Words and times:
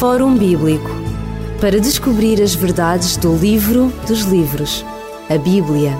Fórum 0.00 0.34
Bíblico 0.34 0.88
para 1.60 1.78
descobrir 1.78 2.40
as 2.40 2.54
verdades 2.54 3.18
do 3.18 3.36
livro 3.36 3.92
dos 4.08 4.22
livros, 4.22 4.82
a 5.28 5.36
Bíblia. 5.36 5.92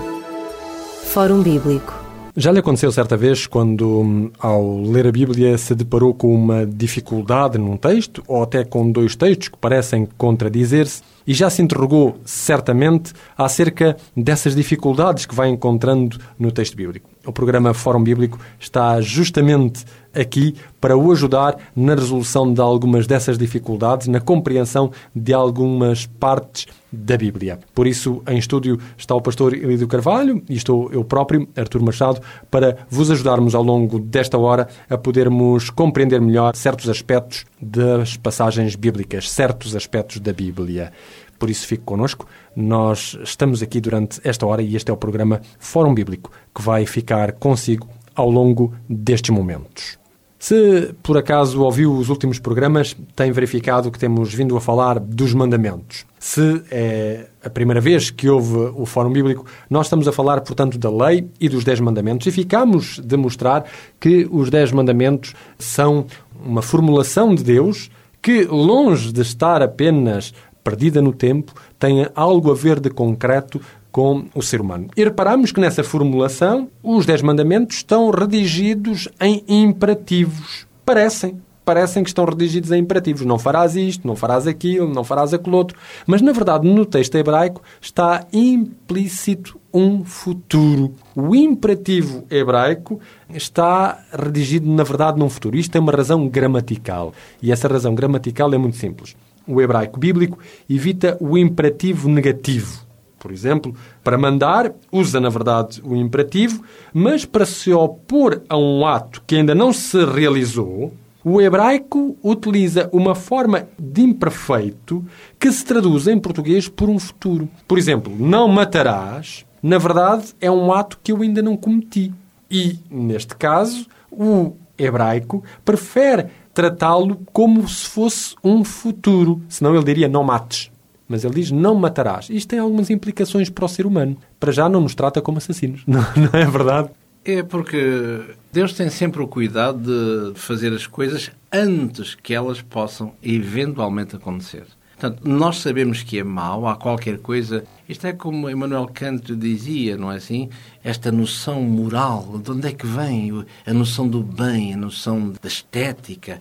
Fórum 1.05 1.43
Bíblico. 1.43 1.93
Já 2.35 2.51
lhe 2.51 2.61
aconteceu 2.61 2.91
certa 2.91 3.15
vez 3.15 3.47
quando, 3.47 4.33
ao 4.39 4.81
ler 4.81 5.07
a 5.07 5.13
Bíblia, 5.13 5.59
se 5.59 5.75
deparou 5.75 6.15
com 6.15 6.35
uma 6.35 6.65
dificuldade 6.65 7.59
num 7.59 7.77
texto 7.77 8.23
ou 8.27 8.43
até 8.43 8.65
com 8.65 8.91
dois 8.91 9.15
textos 9.15 9.49
que 9.49 9.59
parecem 9.59 10.09
contradizer-se 10.17 11.03
e 11.27 11.35
já 11.35 11.51
se 11.51 11.61
interrogou 11.61 12.17
certamente 12.25 13.13
acerca 13.37 13.99
dessas 14.17 14.57
dificuldades 14.57 15.27
que 15.27 15.35
vai 15.35 15.51
encontrando 15.51 16.17
no 16.39 16.51
texto 16.51 16.75
bíblico. 16.75 17.11
O 17.27 17.33
programa 17.33 17.75
Fórum 17.75 18.03
Bíblico 18.03 18.39
está 18.59 18.99
justamente 19.01 19.85
aqui 20.15 20.55
para 20.81 20.97
o 20.97 21.13
ajudar 21.13 21.57
na 21.77 21.95
resolução 21.95 22.53
de 22.53 22.61
algumas 22.61 23.07
dessas 23.07 23.37
dificuldades, 23.37 24.09
na 24.09 24.21
compreensão 24.21 24.91
de 25.15 25.33
algumas 25.33 26.07
partes 26.07 26.67
da 26.91 27.17
Bíblia. 27.17 27.59
Por 27.75 27.87
isso, 27.87 28.23
em 28.27 28.39
estúdio 28.39 28.79
está 28.97 29.15
o 29.15 29.21
pastor 29.21 29.55
Elidio 29.55 29.87
Carvalho 29.87 30.43
e 30.49 30.57
estou 30.57 30.91
eu 30.93 31.05
próprio, 31.05 31.47
Artur 31.55 31.83
Machado, 31.83 32.21
para 32.51 32.79
vos 32.89 33.11
ajudarmos 33.11 33.55
ao 33.55 33.63
longo 33.63 33.99
desta 33.99 34.39
hora 34.39 34.67
a 34.89 34.97
podermos 34.97 35.71
compreender 35.71 36.21
melhor 36.21 36.57
certos 36.57 36.89
aspectos 36.89 37.45
das 37.61 38.17
passagens 38.17 38.75
bíblicas, 38.75 39.31
certos 39.31 39.77
aspectos 39.77 40.21
da 40.21 40.33
Bíblia. 40.33 40.91
Por 41.41 41.49
isso, 41.49 41.67
fique 41.67 41.83
connosco. 41.85 42.27
Nós 42.55 43.19
estamos 43.25 43.63
aqui 43.63 43.81
durante 43.81 44.21
esta 44.23 44.47
hora 44.47 44.61
e 44.61 44.77
este 44.77 44.91
é 44.91 44.95
o 44.95 44.97
programa 44.97 45.41
Fórum 45.59 45.95
Bíblico, 45.95 46.31
que 46.55 46.61
vai 46.61 46.85
ficar 46.85 47.33
consigo 47.33 47.89
ao 48.15 48.31
longo 48.31 48.75
destes 48.87 49.31
momentos. 49.31 49.99
Se 50.39 50.95
por 51.03 51.17
acaso 51.17 51.63
ouviu 51.63 51.95
os 51.95 52.11
últimos 52.11 52.39
programas, 52.39 52.95
tem 53.17 53.33
verificado 53.33 53.91
que 53.91 53.99
temos 53.99 54.35
vindo 54.35 54.55
a 54.55 54.61
falar 54.61 55.01
dos 55.01 55.33
mandamentos. 55.33 56.05
Se 56.19 56.63
é 56.71 57.29
a 57.43 57.49
primeira 57.49 57.81
vez 57.81 58.11
que 58.11 58.29
houve 58.29 58.57
o 58.75 58.85
Fórum 58.85 59.13
Bíblico, 59.13 59.47
nós 59.71 59.87
estamos 59.87 60.07
a 60.07 60.13
falar, 60.13 60.43
portanto, 60.43 60.77
da 60.77 60.91
lei 60.91 61.27
e 61.41 61.49
dos 61.49 61.65
Dez 61.65 61.81
Mandamentos 61.81 62.27
e 62.27 62.31
ficamos 62.31 62.99
de 62.99 63.17
mostrar 63.17 63.65
que 63.99 64.29
os 64.31 64.51
Dez 64.51 64.73
Mandamentos 64.73 65.35
são 65.59 66.05
uma 66.45 66.61
formulação 66.61 67.35
de 67.35 67.43
Deus 67.43 67.91
que, 68.23 68.45
longe 68.45 69.13
de 69.13 69.23
estar 69.23 69.63
apenas 69.63 70.35
perdida 70.63 71.01
no 71.01 71.13
tempo, 71.13 71.53
tem 71.79 72.07
algo 72.15 72.51
a 72.51 72.55
ver 72.55 72.81
de 72.81 72.91
concreto 72.91 73.61
com 73.91 74.27
o 74.35 74.43
ser 74.43 74.61
humano. 74.61 74.89
E 74.97 75.05
reparamos 75.05 75.53
que 75.53 75.61
nessa 75.61 75.83
formulação 75.83 76.69
os 76.83 77.07
Dez 77.07 77.23
Mandamentos 77.23 77.77
estão 77.77 78.11
redigidos 78.11 79.09
em 79.21 79.45
imperativos. 79.49 80.67
Parecem. 80.85 81.41
Parecem 81.65 82.03
que 82.03 82.11
estão 82.11 82.25
redigidos 82.25 82.73
em 82.73 82.81
imperativos. 82.81 83.25
Não 83.25 83.39
farás 83.39 83.77
isto, 83.77 84.07
não 84.07 84.17
farás 84.17 84.47
aquilo, 84.47 84.93
não 84.93 85.05
farás 85.05 85.33
aquele 85.33 85.55
outro. 85.55 85.79
Mas, 86.07 86.21
na 86.21 86.33
verdade, 86.33 86.67
no 86.67 86.85
texto 86.85 87.15
hebraico 87.15 87.63
está 87.81 88.27
implícito 88.33 89.61
um 89.73 90.05
futuro. 90.05 90.95
O 91.15 91.35
imperativo 91.35 92.25
hebraico 92.31 92.99
está 93.29 94.03
redigido, 94.13 94.69
na 94.69 94.83
verdade, 94.83 95.19
num 95.19 95.29
futuro. 95.29 95.57
Isto 95.57 95.73
tem 95.73 95.81
uma 95.81 95.93
razão 95.93 96.29
gramatical. 96.29 97.13
E 97.41 97.53
essa 97.53 97.69
razão 97.69 97.95
gramatical 97.95 98.53
é 98.53 98.59
muito 98.59 98.77
simples. 98.77 99.15
O 99.47 99.61
hebraico 99.61 99.99
bíblico 99.99 100.39
evita 100.69 101.17
o 101.21 101.37
imperativo 101.37 102.09
negativo 102.09 102.91
por 103.21 103.31
exemplo, 103.31 103.77
para 104.03 104.17
mandar, 104.17 104.73
usa 104.91 105.21
na 105.21 105.29
verdade 105.29 105.81
o 105.85 105.95
imperativo, 105.95 106.63
mas 106.93 107.27
para 107.27 107.45
se 107.45 107.71
opor 107.71 108.41
a 108.49 108.57
um 108.57 108.87
ato 108.87 109.23
que 109.27 109.37
ainda 109.37 109.55
não 109.55 109.75
se 109.75 110.03
realizou, 110.07 110.95
o 111.23 111.39
hebraico 111.39 112.17
utiliza 112.25 112.89
uma 112.91 113.15
forma 113.15 113.69
de 113.79 114.01
imperfeito 114.01 115.05
que 115.39 115.53
se 115.53 115.63
traduz 115.65 116.07
em 116.09 116.19
português 116.19 116.67
por 116.67 116.89
um 116.89 116.99
futuro. 116.99 117.47
Por 117.69 117.77
exemplo, 117.77 118.11
não 118.19 118.49
matarás, 118.49 119.45
na 119.63 119.77
verdade, 119.77 120.35
é 120.41 120.51
um 120.51 120.73
ato 120.73 120.99
que 121.03 121.13
eu 121.13 121.21
ainda 121.21 121.43
não 121.43 121.59
cometi. 121.59 122.11
E, 122.51 122.79
neste 122.91 123.37
caso, 123.37 123.87
o 124.11 124.57
hebraico 124.79 125.45
prefere 125.63 126.29
tratá-lo 126.61 127.23
como 127.33 127.67
se 127.67 127.87
fosse 127.87 128.35
um 128.45 128.63
futuro. 128.63 129.41
Senão 129.49 129.75
ele 129.75 129.85
diria 129.85 130.09
não 130.09 130.23
mates. 130.23 130.71
Mas 131.09 131.25
ele 131.25 131.35
diz 131.35 131.51
não 131.51 131.75
matarás. 131.75 132.29
Isto 132.29 132.51
tem 132.51 132.59
algumas 132.59 132.91
implicações 132.91 133.49
para 133.49 133.65
o 133.65 133.69
ser 133.69 133.87
humano. 133.87 134.17
Para 134.39 134.53
já 134.53 134.69
não 134.69 134.83
nos 134.83 134.95
trata 134.95 135.23
como 135.23 135.39
assassinos. 135.39 135.83
Não, 135.89 136.01
não 136.01 136.39
é 136.39 136.45
verdade? 136.45 136.91
É 137.25 137.43
porque 137.43 138.21
Deus 138.53 138.73
tem 138.73 138.89
sempre 138.89 139.23
o 139.23 139.29
cuidado 139.29 140.33
de 140.33 140.39
fazer 140.39 140.73
as 140.73 140.87
coisas 140.87 141.31
antes 141.53 142.15
que 142.15 142.33
elas 142.33 142.63
possam 142.63 143.13
eventualmente 143.23 144.17
acontecer. 144.17 144.65
Portanto, 145.01 145.27
nós 145.27 145.57
sabemos 145.57 146.03
que 146.03 146.19
é 146.19 146.23
mau, 146.23 146.69
há 146.69 146.77
qualquer 146.77 147.21
coisa. 147.21 147.65
Isto 147.89 148.07
é 148.07 148.13
como 148.13 148.51
Emmanuel 148.51 148.87
Kant 148.93 149.35
dizia, 149.35 149.97
não 149.97 150.13
é 150.13 150.17
assim? 150.17 150.51
Esta 150.85 151.11
noção 151.11 151.63
moral, 151.63 152.39
de 152.39 152.51
onde 152.51 152.69
é 152.69 152.73
que 152.73 152.87
vem 152.87 153.47
a 153.67 153.73
noção 153.73 154.07
do 154.07 154.23
bem, 154.23 154.75
a 154.75 154.77
noção 154.77 155.33
da 155.41 155.49
estética, 155.49 156.39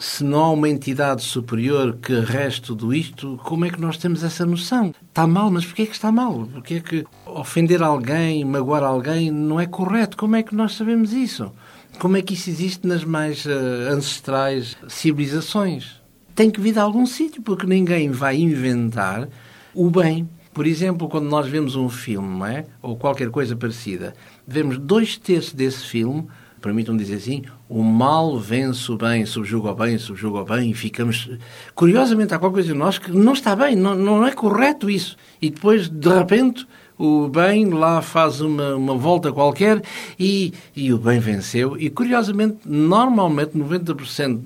se 0.00 0.24
não 0.24 0.40
há 0.40 0.50
uma 0.50 0.68
entidade 0.68 1.22
superior 1.22 1.96
que 2.02 2.18
reste 2.18 2.62
tudo 2.62 2.92
isto, 2.92 3.38
como 3.44 3.66
é 3.66 3.70
que 3.70 3.80
nós 3.80 3.96
temos 3.96 4.24
essa 4.24 4.44
noção? 4.44 4.92
Está 5.08 5.24
mal, 5.24 5.48
mas 5.48 5.64
porquê 5.64 5.82
é 5.82 5.86
que 5.86 5.92
está 5.92 6.10
mal? 6.10 6.48
Porquê 6.52 6.74
é 6.74 6.80
que 6.80 7.06
ofender 7.24 7.84
alguém, 7.84 8.44
magoar 8.44 8.82
alguém 8.82 9.30
não 9.30 9.60
é 9.60 9.66
correto? 9.66 10.16
Como 10.16 10.34
é 10.34 10.42
que 10.42 10.56
nós 10.56 10.74
sabemos 10.74 11.12
isso? 11.12 11.52
Como 12.00 12.16
é 12.16 12.22
que 12.22 12.34
isso 12.34 12.50
existe 12.50 12.84
nas 12.84 13.04
mais 13.04 13.46
uh, 13.46 13.92
ancestrais 13.92 14.76
civilizações? 14.88 16.01
Tem 16.34 16.50
que 16.50 16.60
vir 16.60 16.72
de 16.72 16.78
algum 16.78 17.06
sítio, 17.06 17.42
porque 17.42 17.66
ninguém 17.66 18.10
vai 18.10 18.36
inventar 18.36 19.28
o 19.74 19.90
bem. 19.90 20.28
Por 20.52 20.66
exemplo, 20.66 21.08
quando 21.08 21.28
nós 21.28 21.46
vemos 21.46 21.76
um 21.76 21.88
filme, 21.88 22.46
é? 22.46 22.66
ou 22.80 22.96
qualquer 22.96 23.30
coisa 23.30 23.56
parecida, 23.56 24.14
vemos 24.46 24.78
dois 24.78 25.16
terços 25.16 25.52
desse 25.52 25.84
filme 25.86 26.26
permitam 26.62 26.96
dizer 26.96 27.16
assim, 27.16 27.42
o 27.68 27.82
mal 27.82 28.38
vence 28.38 28.90
o 28.90 28.96
bem, 28.96 29.26
subjuga 29.26 29.72
o 29.72 29.74
bem, 29.74 29.98
subjuga 29.98 30.38
o 30.38 30.44
bem, 30.44 30.70
e 30.70 30.74
ficamos. 30.74 31.28
Curiosamente, 31.74 32.32
há 32.32 32.38
qualquer 32.38 32.54
coisa 32.54 32.72
em 32.72 32.76
nós 32.76 32.98
que 32.98 33.10
não 33.10 33.32
está 33.32 33.54
bem, 33.56 33.74
não, 33.74 33.94
não 33.96 34.26
é 34.26 34.30
correto 34.30 34.88
isso. 34.88 35.16
E 35.40 35.50
depois, 35.50 35.88
de 35.88 36.08
repente, 36.08 36.66
o 36.98 37.28
bem 37.28 37.68
lá 37.70 38.00
faz 38.02 38.40
uma, 38.40 38.74
uma 38.74 38.94
volta 38.96 39.32
qualquer 39.32 39.82
e, 40.18 40.52
e 40.74 40.92
o 40.92 40.98
bem 40.98 41.18
venceu. 41.18 41.76
E, 41.76 41.90
curiosamente, 41.90 42.58
normalmente, 42.64 43.56
90% 43.58 44.40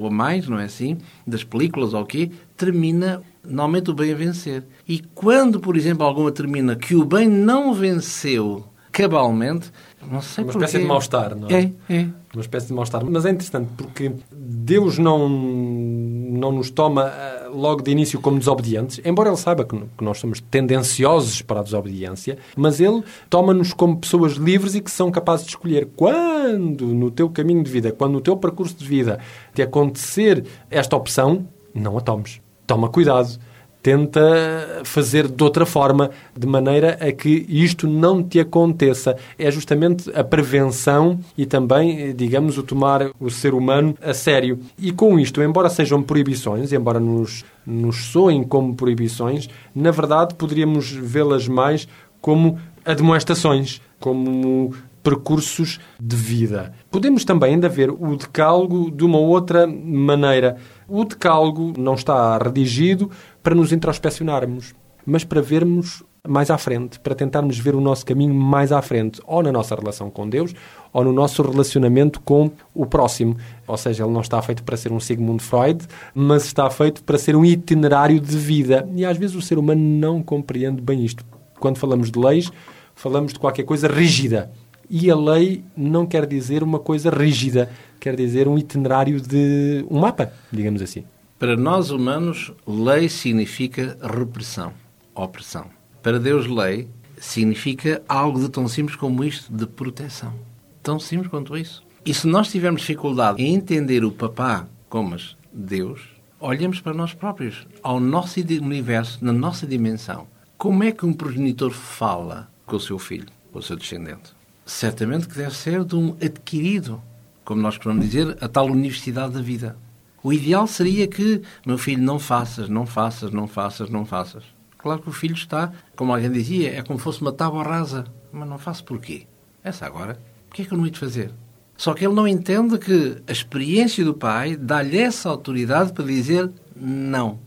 ou 0.00 0.10
mais, 0.10 0.48
não 0.48 0.58
é 0.58 0.64
assim, 0.64 0.98
das 1.26 1.44
películas 1.44 1.94
ou 1.94 2.02
o 2.02 2.06
quê, 2.06 2.30
termina 2.56 3.22
normalmente 3.44 3.90
o 3.90 3.94
bem 3.94 4.12
a 4.12 4.16
vencer. 4.16 4.64
E 4.88 5.00
quando, 5.14 5.60
por 5.60 5.76
exemplo, 5.76 6.04
alguma 6.04 6.30
termina 6.30 6.76
que 6.76 6.94
o 6.94 7.04
bem 7.04 7.28
não 7.28 7.74
venceu 7.74 8.64
cabalmente, 8.90 9.72
não 10.10 10.20
sei 10.20 10.44
Uma 10.44 10.52
porquê. 10.52 10.66
espécie 10.66 10.82
de 10.82 10.88
mal-estar, 10.88 11.34
não 11.34 11.48
é? 11.48 11.72
É, 11.88 11.94
é. 11.94 12.08
Uma 12.34 12.42
espécie 12.42 12.66
de 12.66 12.72
mal-estar. 12.74 13.04
Mas 13.04 13.24
é 13.24 13.30
interessante 13.30 13.70
porque 13.76 14.12
Deus 14.30 14.98
não, 14.98 15.28
não 15.28 16.52
nos 16.52 16.70
toma 16.70 17.06
eh, 17.08 17.41
logo 17.52 17.82
de 17.82 17.90
início 17.90 18.20
como 18.20 18.38
desobedientes, 18.38 19.00
embora 19.04 19.28
Ele 19.28 19.36
saiba 19.36 19.64
que, 19.64 19.76
que 19.76 20.04
nós 20.04 20.18
somos 20.18 20.40
tendenciosos 20.40 21.42
para 21.42 21.60
a 21.60 21.62
desobediência, 21.62 22.38
mas 22.56 22.80
Ele 22.80 23.02
toma-nos 23.28 23.72
como 23.72 23.98
pessoas 23.98 24.32
livres 24.32 24.74
e 24.74 24.80
que 24.80 24.90
são 24.90 25.10
capazes 25.10 25.46
de 25.46 25.52
escolher 25.52 25.88
quando 25.96 26.86
no 26.86 27.10
teu 27.10 27.28
caminho 27.28 27.62
de 27.62 27.70
vida, 27.70 27.92
quando 27.92 28.12
no 28.12 28.20
teu 28.20 28.36
percurso 28.36 28.74
de 28.74 28.86
vida 28.86 29.18
te 29.54 29.62
acontecer 29.62 30.44
esta 30.70 30.96
opção, 30.96 31.46
não 31.74 31.96
a 31.98 32.00
tomes. 32.00 32.40
Toma 32.66 32.88
cuidado 32.88 33.38
tenta 33.82 34.82
fazer 34.84 35.26
de 35.26 35.42
outra 35.42 35.66
forma, 35.66 36.10
de 36.38 36.46
maneira 36.46 36.96
a 37.00 37.10
que 37.12 37.44
isto 37.48 37.86
não 37.88 38.22
te 38.22 38.38
aconteça. 38.38 39.16
É 39.38 39.50
justamente 39.50 40.10
a 40.14 40.22
prevenção 40.22 41.18
e 41.36 41.44
também, 41.44 42.14
digamos, 42.14 42.56
o 42.56 42.62
tomar 42.62 43.10
o 43.18 43.28
ser 43.28 43.54
humano 43.54 43.96
a 44.00 44.14
sério. 44.14 44.60
E 44.78 44.92
com 44.92 45.18
isto, 45.18 45.42
embora 45.42 45.68
sejam 45.68 46.02
proibições, 46.02 46.72
embora 46.72 47.00
nos, 47.00 47.44
nos 47.66 48.04
soem 48.06 48.44
como 48.44 48.74
proibições, 48.74 49.48
na 49.74 49.90
verdade 49.90 50.34
poderíamos 50.34 50.90
vê-las 50.90 51.48
mais 51.48 51.88
como 52.20 52.58
admoestações, 52.84 53.80
como 53.98 54.74
percursos 55.02 55.80
de 56.00 56.16
vida. 56.16 56.72
Podemos 56.90 57.24
também 57.24 57.54
ainda 57.54 57.68
ver 57.68 57.90
o 57.90 58.16
decálogo 58.16 58.90
de 58.90 59.04
uma 59.04 59.18
outra 59.18 59.66
maneira. 59.66 60.56
O 60.88 61.04
decálogo 61.04 61.72
não 61.78 61.94
está 61.94 62.38
redigido 62.38 63.10
para 63.42 63.54
nos 63.54 63.72
introspeccionarmos, 63.72 64.74
mas 65.04 65.24
para 65.24 65.42
vermos 65.42 66.04
mais 66.26 66.50
à 66.50 66.58
frente, 66.58 67.00
para 67.00 67.16
tentarmos 67.16 67.58
ver 67.58 67.74
o 67.74 67.80
nosso 67.80 68.06
caminho 68.06 68.32
mais 68.32 68.70
à 68.70 68.80
frente, 68.80 69.20
ou 69.26 69.42
na 69.42 69.50
nossa 69.50 69.74
relação 69.74 70.08
com 70.08 70.28
Deus, 70.28 70.54
ou 70.92 71.02
no 71.02 71.12
nosso 71.12 71.42
relacionamento 71.42 72.20
com 72.20 72.48
o 72.72 72.86
próximo. 72.86 73.36
Ou 73.66 73.76
seja, 73.76 74.04
ele 74.04 74.12
não 74.12 74.20
está 74.20 74.40
feito 74.40 74.62
para 74.62 74.76
ser 74.76 74.92
um 74.92 75.00
Sigmund 75.00 75.42
Freud, 75.42 75.84
mas 76.14 76.44
está 76.44 76.70
feito 76.70 77.02
para 77.02 77.18
ser 77.18 77.34
um 77.34 77.44
itinerário 77.44 78.20
de 78.20 78.36
vida. 78.36 78.88
E 78.94 79.04
às 79.04 79.18
vezes 79.18 79.34
o 79.34 79.42
ser 79.42 79.58
humano 79.58 79.82
não 79.82 80.22
compreende 80.22 80.80
bem 80.80 81.04
isto. 81.04 81.24
Quando 81.58 81.78
falamos 81.78 82.08
de 82.10 82.18
leis, 82.20 82.52
falamos 82.94 83.32
de 83.32 83.40
qualquer 83.40 83.64
coisa 83.64 83.88
rígida. 83.88 84.52
E 84.94 85.10
a 85.10 85.16
lei 85.16 85.64
não 85.74 86.04
quer 86.04 86.26
dizer 86.26 86.62
uma 86.62 86.78
coisa 86.78 87.08
rígida, 87.08 87.70
quer 87.98 88.14
dizer 88.14 88.46
um 88.46 88.58
itinerário 88.58 89.22
de 89.22 89.86
um 89.90 89.98
mapa, 90.00 90.30
digamos 90.52 90.82
assim. 90.82 91.02
Para 91.38 91.56
nós 91.56 91.90
humanos, 91.90 92.52
lei 92.66 93.08
significa 93.08 93.96
repressão, 94.02 94.74
opressão. 95.14 95.70
Para 96.02 96.20
Deus, 96.20 96.46
lei 96.46 96.90
significa 97.16 98.02
algo 98.06 98.38
de 98.38 98.50
tão 98.50 98.68
simples 98.68 98.94
como 98.94 99.24
isto, 99.24 99.50
de 99.50 99.66
proteção. 99.66 100.34
Tão 100.82 101.00
simples 101.00 101.30
quanto 101.30 101.56
isso. 101.56 101.82
E 102.04 102.12
se 102.12 102.26
nós 102.26 102.50
tivermos 102.50 102.82
dificuldade 102.82 103.42
em 103.42 103.54
entender 103.54 104.04
o 104.04 104.12
papá 104.12 104.68
como 104.90 105.16
Deus, 105.50 106.02
olhemos 106.38 106.82
para 106.82 106.92
nós 106.92 107.14
próprios, 107.14 107.66
ao 107.82 107.98
nosso 107.98 108.40
universo, 108.40 109.24
na 109.24 109.32
nossa 109.32 109.66
dimensão. 109.66 110.26
Como 110.58 110.84
é 110.84 110.92
que 110.92 111.06
um 111.06 111.14
progenitor 111.14 111.70
fala 111.70 112.50
com 112.66 112.76
o 112.76 112.80
seu 112.80 112.98
filho, 112.98 113.28
com 113.50 113.58
o 113.58 113.62
seu 113.62 113.74
descendente? 113.74 114.41
Certamente 114.64 115.28
que 115.28 115.36
deve 115.36 115.56
ser 115.56 115.84
de 115.84 115.96
um 115.96 116.16
adquirido, 116.22 117.02
como 117.44 117.60
nós 117.60 117.76
podemos 117.76 118.04
dizer, 118.04 118.36
a 118.40 118.48
tal 118.48 118.66
universidade 118.66 119.34
da 119.34 119.42
vida. 119.42 119.76
O 120.22 120.32
ideal 120.32 120.66
seria 120.66 121.08
que, 121.08 121.42
meu 121.66 121.76
filho, 121.76 122.02
não 122.02 122.18
faças, 122.18 122.68
não 122.68 122.86
faças, 122.86 123.32
não 123.32 123.48
faças, 123.48 123.90
não 123.90 124.04
faças. 124.04 124.44
Claro 124.78 125.02
que 125.02 125.08
o 125.08 125.12
filho 125.12 125.34
está, 125.34 125.72
como 125.96 126.12
alguém 126.12 126.30
dizia, 126.30 126.76
é 126.76 126.82
como 126.82 126.98
se 126.98 127.04
fosse 127.04 127.20
uma 127.20 127.32
tábua 127.32 127.64
rasa. 127.64 128.04
Mas 128.32 128.48
não 128.48 128.58
faço 128.58 128.84
porquê? 128.84 129.26
Essa 129.62 129.86
agora, 129.86 130.18
o 130.50 130.54
que 130.54 130.62
é 130.62 130.64
que 130.64 130.72
eu 130.72 130.78
não 130.78 130.84
hei 130.84 130.90
de 130.90 130.98
fazer? 130.98 131.32
Só 131.76 131.94
que 131.94 132.04
ele 132.04 132.14
não 132.14 132.28
entende 132.28 132.78
que 132.78 133.20
a 133.26 133.32
experiência 133.32 134.04
do 134.04 134.14
pai 134.14 134.56
dá-lhe 134.56 134.98
essa 134.98 135.28
autoridade 135.28 135.92
para 135.92 136.04
dizer 136.04 136.50
não. 136.76 137.40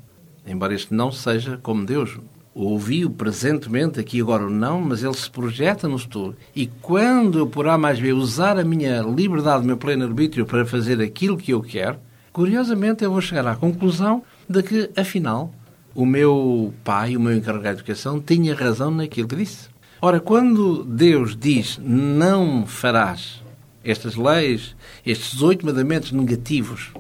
Embora 0.46 0.74
este 0.74 0.94
não 0.94 1.12
seja 1.12 1.58
como 1.58 1.86
Deus 1.86 2.18
ouviu 2.56 3.10
presentemente, 3.10 4.00
aqui 4.00 4.22
agora 4.22 4.50
não, 4.50 4.80
mas 4.80 5.04
ele 5.04 5.14
se 5.14 5.30
projeta 5.30 5.90
no 5.90 6.00
futuro. 6.00 6.38
E 6.56 6.68
quando 6.82 7.40
eu, 7.40 7.48
por 7.48 7.68
A 7.68 7.78
mais 7.78 8.00
B, 8.00 8.14
usar 8.14 8.58
a 8.58 8.64
minha 8.64 9.02
liberdade, 9.02 9.64
o 9.64 9.68
meu 9.68 9.76
pleno 9.76 10.06
arbítrio 10.06 10.46
para 10.46 10.66
fazer 10.66 11.02
aquilo 11.02 11.38
que 11.38 11.52
eu 11.52 11.62
quero, 11.62 11.98
curiosamente 12.32 13.04
eu 13.04 13.12
vou 13.12 13.20
chegar 13.20 13.46
à 13.46 13.58
conclusão 13.58 14.24
de 14.48 14.64
que, 14.64 14.90
afinal, 14.96 15.54
o 15.94 16.06
meu 16.06 16.74
pai, 16.82 17.18
o 17.18 17.20
meu 17.20 17.36
encarregado 17.36 17.76
de 17.76 17.82
educação, 17.82 18.22
tinha 18.22 18.56
razão 18.56 18.90
naquilo 18.90 19.28
que 19.28 19.36
disse. 19.36 19.68
Ora, 20.02 20.22
quando 20.22 20.84
Deus 20.86 21.36
diz 21.36 21.78
não 21.84 22.66
farás 22.66 23.44
estas 23.84 24.16
leis, 24.16 24.76
estes 25.06 25.42
oito 25.42 25.66
mandamentos 25.66 26.12
negativos, 26.14 26.92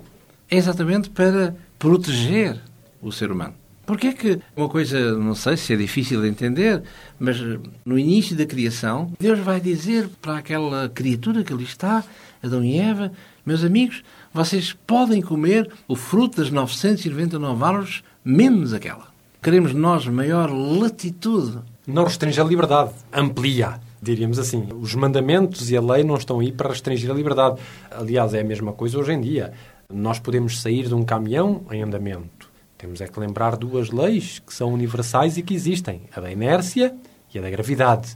é 0.49 0.57
exatamente 0.57 1.09
para 1.09 1.55
proteger 1.79 2.59
o 3.01 3.11
ser 3.11 3.31
humano. 3.31 3.53
Porque 3.85 4.07
é 4.07 4.13
que 4.13 4.39
uma 4.55 4.67
coisa, 4.67 5.13
não 5.17 5.35
sei 5.35 5.57
se 5.57 5.73
é 5.73 5.75
difícil 5.75 6.21
de 6.21 6.27
entender, 6.27 6.81
mas 7.19 7.37
no 7.85 7.99
início 7.99 8.35
da 8.35 8.45
criação, 8.45 9.11
Deus 9.19 9.39
vai 9.39 9.59
dizer 9.59 10.09
para 10.21 10.37
aquela 10.37 10.89
criatura 10.89 11.43
que 11.43 11.53
ali 11.53 11.63
está, 11.63 12.03
Adão 12.41 12.63
e 12.63 12.77
Eva, 12.77 13.11
meus 13.45 13.63
amigos, 13.63 14.03
vocês 14.33 14.73
podem 14.87 15.21
comer 15.21 15.71
o 15.87 15.95
fruto 15.95 16.41
das 16.41 16.49
999 16.49 17.63
árvores 17.63 18.03
menos 18.23 18.73
aquela. 18.73 19.07
Queremos 19.41 19.73
nós 19.73 20.07
maior 20.07 20.49
latitude. 20.51 21.59
Não 21.85 22.05
restringe 22.05 22.41
a 22.41 22.43
liberdade, 22.43 22.91
amplia, 23.13 23.79
diríamos 24.01 24.39
assim. 24.39 24.67
Os 24.81 24.95
mandamentos 24.95 25.69
e 25.69 25.77
a 25.77 25.81
lei 25.81 26.03
não 26.03 26.15
estão 26.15 26.39
aí 26.39 26.51
para 26.51 26.69
restringir 26.69 27.11
a 27.11 27.13
liberdade. 27.13 27.61
Aliás, 27.91 28.33
é 28.33 28.41
a 28.41 28.43
mesma 28.43 28.73
coisa 28.73 28.97
hoje 28.97 29.13
em 29.13 29.21
dia. 29.21 29.53
Nós 29.93 30.17
podemos 30.17 30.61
sair 30.61 30.87
de 30.87 30.95
um 30.95 31.03
caminhão 31.03 31.63
em 31.71 31.83
andamento. 31.83 32.54
Temos 32.85 33.01
é 33.01 33.07
que 33.07 33.19
lembrar 33.19 33.57
duas 33.57 33.89
leis 33.89 34.37
que 34.37 34.53
são 34.53 34.71
universais 34.71 35.37
e 35.37 35.41
que 35.41 35.55
existem: 35.55 36.01
a 36.15 36.21
da 36.21 36.31
inércia 36.31 36.93
e 37.33 37.39
a 37.39 37.41
da 37.41 37.49
gravidade. 37.49 38.15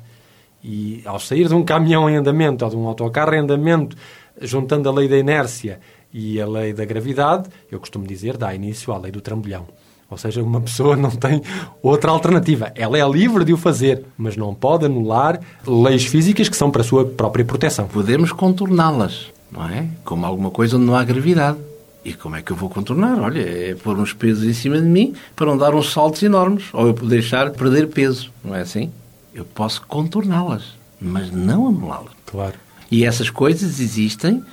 E 0.63 1.01
ao 1.06 1.19
sair 1.19 1.48
de 1.48 1.56
um 1.56 1.63
caminhão 1.63 2.07
em 2.07 2.18
andamento 2.18 2.63
ou 2.63 2.69
de 2.69 2.77
um 2.77 2.88
autocarro 2.88 3.33
em 3.33 3.39
andamento, 3.39 3.98
juntando 4.39 4.88
a 4.88 4.92
lei 4.92 5.07
da 5.07 5.18
inércia 5.18 5.80
e 6.13 6.39
a 6.39 6.48
lei 6.48 6.71
da 6.71 6.86
gravidade, 6.86 7.50
eu 7.71 7.80
costumo 7.80 8.06
dizer, 8.06 8.38
dá 8.38 8.54
início 8.54 8.94
à 8.94 8.98
lei 9.00 9.12
do 9.12 9.21
trambolhão. 9.21 9.66
Ou 10.07 10.18
seja, 10.19 10.44
uma 10.44 10.62
pessoa 10.62 10.95
não 10.95 11.10
tem 11.10 11.42
outra 11.81 12.12
alternativa. 12.12 12.72
Ela 12.75 13.00
é 13.00 13.10
livre 13.10 13.44
de 13.44 13.54
o 13.54 13.57
fazer, 13.57 14.06
mas 14.15 14.38
não 14.38 14.54
pode 14.54 14.86
anular 14.86 15.39
leis 15.65 16.06
físicas 16.06 16.48
que 16.48 16.56
são 16.56 16.69
para 16.69 16.81
a 16.81 16.86
sua 16.86 17.06
própria 17.06 17.44
proteção. 17.44 17.88
Podemos 17.88 18.31
contorná-las, 18.31 19.31
não 19.51 19.68
é? 19.68 19.88
Como 20.06 20.27
alguma 20.27 20.51
coisa 20.51 20.77
onde 20.77 20.86
não 20.86 20.95
há 20.95 21.04
gravidade. 21.04 21.69
E 22.04 22.13
como 22.13 22.36
é 22.36 22.42
que 22.42 22.51
eu 22.51 22.56
vou 22.56 22.69
contornar? 22.69 23.19
Olha, 23.19 23.42
é 23.42 23.75
pôr 23.75 23.98
uns 23.98 24.13
pesos 24.13 24.44
em 24.44 24.54
cima 24.54 24.80
de 24.80 24.88
mim 24.88 25.13
para 25.36 25.48
não 25.48 25.57
dar 25.57 25.75
uns 25.75 25.92
saltos 25.92 26.24
enormes. 26.24 26.66
Ou 26.74 26.88
eu 26.88 26.94
deixar 26.94 27.51
perder 27.51 27.88
peso, 27.88 28.31
não 28.44 28.56
é 28.56 28.62
assim? 28.62 28.92
Eu 29.34 29.46
posso 29.46 29.81
contorná-las, 29.81 30.63
mas 31.00 31.31
não 31.31 31.68
anulá-las. 31.68 32.13
Claro. 32.25 32.56
E 32.90 33.06
essas 33.06 33.30
coisas 33.30 33.80
existem, 33.80 34.44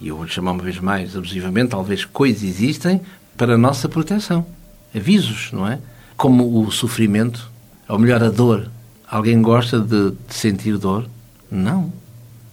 e 0.00 0.08
eu 0.08 0.16
vou 0.16 0.26
chamar 0.26 0.52
uma 0.52 0.62
vez 0.62 0.78
mais 0.78 1.16
abusivamente, 1.16 1.70
talvez 1.70 2.04
coisas 2.04 2.42
existem 2.42 3.00
para 3.36 3.54
a 3.54 3.58
nossa 3.58 3.88
proteção 3.88 4.46
avisos, 4.94 5.50
não 5.52 5.66
é? 5.66 5.78
Como 6.16 6.62
o 6.62 6.70
sofrimento, 6.70 7.50
ou 7.88 7.98
melhor, 7.98 8.22
a 8.22 8.28
dor. 8.28 8.70
Alguém 9.08 9.40
gosta 9.40 9.80
de, 9.80 10.10
de 10.10 10.34
sentir 10.34 10.76
dor? 10.76 11.08
Não. 11.50 11.92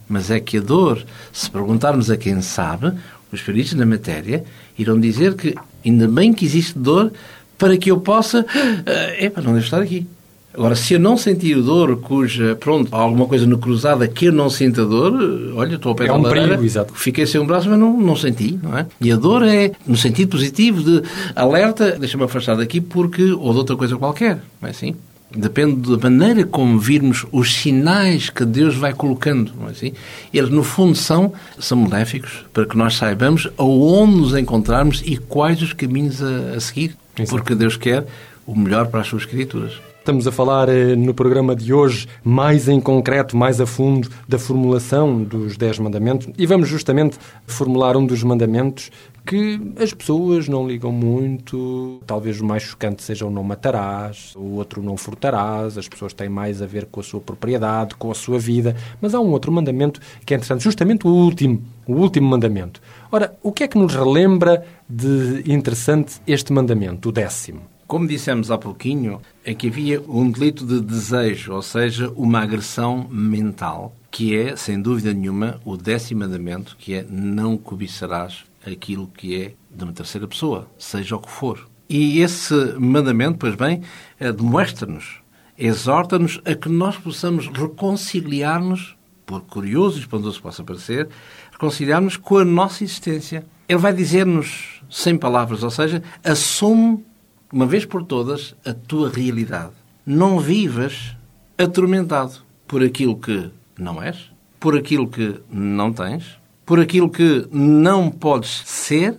Mas 0.08 0.30
é 0.30 0.40
que 0.40 0.58
a 0.58 0.60
dor, 0.60 1.04
se 1.32 1.50
perguntarmos 1.50 2.10
a 2.10 2.16
quem 2.16 2.40
sabe, 2.40 2.92
os 3.32 3.42
peritos 3.42 3.74
na 3.74 3.86
matéria 3.86 4.44
irão 4.78 4.98
dizer 4.98 5.34
que 5.34 5.54
ainda 5.84 6.08
bem 6.08 6.32
que 6.32 6.44
existe 6.44 6.78
dor 6.78 7.12
para 7.56 7.76
que 7.76 7.90
eu 7.90 8.00
possa. 8.00 8.40
Uh, 8.40 9.24
epa, 9.24 9.40
não 9.40 9.52
devo 9.52 9.64
estar 9.64 9.82
aqui. 9.82 10.06
Agora, 10.54 10.74
se 10.74 10.94
eu 10.94 10.98
não 10.98 11.16
sentir 11.16 11.54
dor, 11.62 12.00
cuja, 12.00 12.56
pronto, 12.56 12.92
há 12.92 12.98
alguma 12.98 13.26
coisa 13.26 13.46
no 13.46 13.58
cruzada 13.58 14.08
que 14.08 14.24
eu 14.26 14.32
não 14.32 14.50
sinta 14.50 14.84
dor, 14.84 15.12
olha, 15.54 15.76
estou 15.76 15.92
a 15.92 15.94
pé 15.94 16.06
é 16.06 16.12
um 16.12 16.22
perigo, 16.22 16.64
exato. 16.64 16.92
fiquei 16.94 17.26
sem 17.26 17.40
um 17.40 17.46
braço, 17.46 17.68
mas 17.68 17.78
não, 17.78 17.96
não 17.96 18.16
senti, 18.16 18.58
não 18.60 18.76
é? 18.76 18.86
E 19.00 19.12
a 19.12 19.16
dor 19.16 19.44
é 19.44 19.70
no 19.86 19.96
sentido 19.96 20.30
positivo 20.30 20.82
de 20.82 21.02
alerta, 21.36 21.92
deixa-me 21.92 22.24
afastar 22.24 22.56
daqui 22.56 22.80
porque, 22.80 23.30
ou 23.30 23.52
de 23.52 23.58
outra 23.58 23.76
coisa 23.76 23.96
qualquer, 23.96 24.40
não 24.60 24.66
é 24.66 24.70
assim? 24.70 24.96
Depende 25.34 25.94
da 25.94 26.10
maneira 26.10 26.46
como 26.46 26.78
virmos 26.78 27.26
os 27.30 27.54
sinais 27.54 28.30
que 28.30 28.46
Deus 28.46 28.74
vai 28.74 28.94
colocando, 28.94 29.52
é 29.66 29.70
assim? 29.70 29.92
Eles, 30.32 30.48
no 30.48 30.62
fundo, 30.62 30.94
são, 30.94 31.34
são 31.58 31.76
maléficos 31.78 32.46
para 32.52 32.64
que 32.64 32.76
nós 32.76 32.96
saibamos 32.96 33.46
aonde 33.58 34.16
nos 34.16 34.34
encontrarmos 34.34 35.02
e 35.04 35.18
quais 35.18 35.60
os 35.60 35.74
caminhos 35.74 36.22
a, 36.22 36.56
a 36.56 36.60
seguir. 36.60 36.96
Exato. 37.14 37.30
Porque 37.30 37.54
Deus 37.54 37.76
quer 37.76 38.06
o 38.46 38.56
melhor 38.56 38.86
para 38.86 39.00
as 39.00 39.06
suas 39.06 39.26
criaturas. 39.26 39.72
Estamos 39.98 40.26
a 40.26 40.32
falar 40.32 40.70
eh, 40.70 40.96
no 40.96 41.12
programa 41.12 41.54
de 41.54 41.70
hoje, 41.74 42.08
mais 42.24 42.66
em 42.66 42.80
concreto, 42.80 43.36
mais 43.36 43.60
a 43.60 43.66
fundo, 43.66 44.08
da 44.26 44.38
formulação 44.38 45.22
dos 45.22 45.58
Dez 45.58 45.78
Mandamentos 45.78 46.26
e 46.38 46.46
vamos 46.46 46.66
justamente 46.66 47.18
formular 47.46 47.94
um 47.94 48.06
dos 48.06 48.22
mandamentos 48.22 48.90
que 49.28 49.60
as 49.78 49.92
pessoas 49.92 50.48
não 50.48 50.66
ligam 50.66 50.90
muito. 50.90 52.00
Talvez 52.06 52.40
o 52.40 52.46
mais 52.46 52.62
chocante 52.62 53.02
seja 53.02 53.26
o 53.26 53.30
não 53.30 53.44
matarás, 53.44 54.32
o 54.34 54.54
outro 54.54 54.82
não 54.82 54.96
furtarás, 54.96 55.76
as 55.76 55.86
pessoas 55.86 56.14
têm 56.14 56.30
mais 56.30 56.62
a 56.62 56.66
ver 56.66 56.86
com 56.86 56.98
a 57.00 57.02
sua 57.02 57.20
propriedade, 57.20 57.94
com 57.96 58.10
a 58.10 58.14
sua 58.14 58.38
vida. 58.38 58.74
Mas 59.02 59.14
há 59.14 59.20
um 59.20 59.30
outro 59.30 59.52
mandamento 59.52 60.00
que 60.24 60.32
é 60.32 60.36
interessante, 60.38 60.64
justamente 60.64 61.06
o 61.06 61.10
último, 61.10 61.62
o 61.86 61.92
último 61.92 62.26
mandamento. 62.26 62.80
Ora, 63.12 63.36
o 63.42 63.52
que 63.52 63.64
é 63.64 63.68
que 63.68 63.76
nos 63.76 63.94
relembra 63.94 64.64
de 64.88 65.44
interessante 65.46 66.22
este 66.26 66.50
mandamento, 66.50 67.10
o 67.10 67.12
décimo? 67.12 67.60
Como 67.86 68.08
dissemos 68.08 68.50
há 68.50 68.56
pouquinho, 68.56 69.20
é 69.44 69.52
que 69.52 69.68
havia 69.68 70.00
um 70.08 70.30
delito 70.30 70.64
de 70.64 70.80
desejo, 70.80 71.52
ou 71.52 71.62
seja, 71.62 72.10
uma 72.16 72.40
agressão 72.40 73.06
mental, 73.10 73.94
que 74.10 74.34
é, 74.34 74.56
sem 74.56 74.80
dúvida 74.80 75.12
nenhuma, 75.12 75.60
o 75.66 75.76
décimo 75.76 76.20
mandamento, 76.20 76.76
que 76.78 76.94
é 76.94 77.06
não 77.08 77.58
cobiçarás 77.58 78.47
aquilo 78.66 79.06
que 79.08 79.40
é 79.40 79.54
de 79.74 79.84
uma 79.84 79.92
terceira 79.92 80.26
pessoa, 80.26 80.68
seja 80.78 81.16
o 81.16 81.20
que 81.20 81.30
for. 81.30 81.68
E 81.88 82.20
esse 82.20 82.54
mandamento, 82.78 83.38
pois 83.38 83.54
bem, 83.54 83.82
eh, 84.20 84.32
demonstra-nos, 84.32 85.20
exorta-nos 85.56 86.40
a 86.44 86.54
que 86.54 86.68
nós 86.68 86.96
possamos 86.96 87.48
reconciliar-nos, 87.48 88.96
por 89.24 89.42
curioso 89.42 89.96
e 89.96 90.00
espantoso 90.00 90.36
que 90.36 90.42
possa 90.42 90.64
parecer, 90.64 91.08
reconciliar-nos 91.52 92.16
com 92.16 92.38
a 92.38 92.44
nossa 92.44 92.84
existência. 92.84 93.44
Ele 93.68 93.78
vai 93.78 93.92
dizer-nos, 93.92 94.82
sem 94.90 95.16
palavras, 95.16 95.62
ou 95.62 95.70
seja, 95.70 96.02
assume 96.24 97.04
uma 97.52 97.66
vez 97.66 97.84
por 97.84 98.04
todas, 98.04 98.54
a 98.64 98.74
tua 98.74 99.08
realidade. 99.08 99.72
Não 100.04 100.38
vivas 100.38 101.16
atormentado 101.56 102.40
por 102.66 102.82
aquilo 102.82 103.16
que 103.16 103.50
não 103.78 104.02
és, 104.02 104.30
por 104.60 104.76
aquilo 104.76 105.08
que 105.08 105.40
não 105.50 105.92
tens, 105.92 106.37
por 106.68 106.78
aquilo 106.78 107.08
que 107.08 107.48
não 107.50 108.10
podes 108.10 108.62
ser 108.66 109.18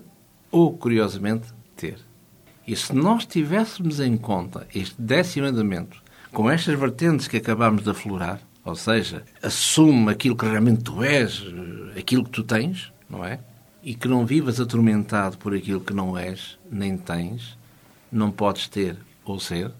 ou, 0.52 0.72
curiosamente, 0.72 1.48
ter. 1.76 1.98
E 2.68 2.76
se 2.76 2.94
nós 2.94 3.26
tivéssemos 3.26 4.00
em 4.00 4.16
conta 4.16 4.68
este 4.74 5.02
décimo 5.02 5.48
mandamento 5.48 6.00
com 6.32 6.48
estas 6.48 6.78
vertentes 6.78 7.28
que 7.28 7.38
acabamos 7.38 7.84
de 7.84 7.90
aflorar, 7.90 8.40
ou 8.64 8.76
seja, 8.76 9.24
assume 9.42 10.12
aquilo 10.12 10.36
que 10.36 10.46
realmente 10.46 10.84
tu 10.84 11.04
és, 11.04 11.44
aquilo 11.98 12.24
que 12.24 12.30
tu 12.30 12.44
tens, 12.44 12.94
não 13.10 13.26
é? 13.26 13.40
E 13.84 13.96
que 13.96 14.08
não 14.08 14.28
vivas 14.28 14.60
atormentado 14.60 15.36
por 15.40 15.56
aquilo 15.56 15.82
que 15.82 15.92
não 15.92 16.16
és, 16.16 16.56
nem 16.72 16.96
tens, 17.00 17.58
não 18.12 18.30
podes 18.30 18.68
ter 18.68 18.96
ou 19.26 19.40
ser. 19.40 19.72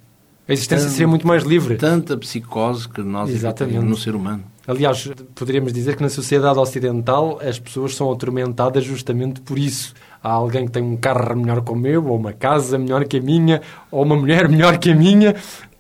A 0.50 0.54
existência 0.54 0.90
seria 0.90 1.08
muito 1.08 1.28
mais 1.28 1.44
livre. 1.44 1.76
Tanta 1.76 2.18
psicose 2.18 2.90
que 2.90 3.02
nós 3.02 3.30
temos 3.54 3.84
no 3.84 3.96
ser 3.96 4.16
humano. 4.16 4.44
Aliás, 4.66 5.08
poderíamos 5.36 5.72
dizer 5.72 5.96
que 5.96 6.02
na 6.02 6.10
sociedade 6.10 6.58
ocidental 6.58 7.40
as 7.40 7.60
pessoas 7.60 7.96
são 7.96 8.12
atormentadas 8.12 8.84
justamente 8.84 9.42
por 9.42 9.60
isso. 9.60 9.94
há 10.24 10.32
alguém 10.32 10.66
que 10.66 10.72
tem 10.72 10.82
um 10.82 10.98
carro 10.98 11.36
melhor 11.36 11.62
que 11.62 11.72
o 11.72 11.76
meu, 11.76 12.08
ou 12.08 12.18
uma 12.18 12.34
casa 12.34 12.80
melhor 12.80 13.06
que 13.06 13.18
a 13.18 13.22
minha, 13.22 13.62
ou 13.92 14.04
uma 14.04 14.16
mulher 14.16 14.50
melhor 14.50 14.80
que 14.80 14.90
a 14.90 14.96
minha. 14.96 15.36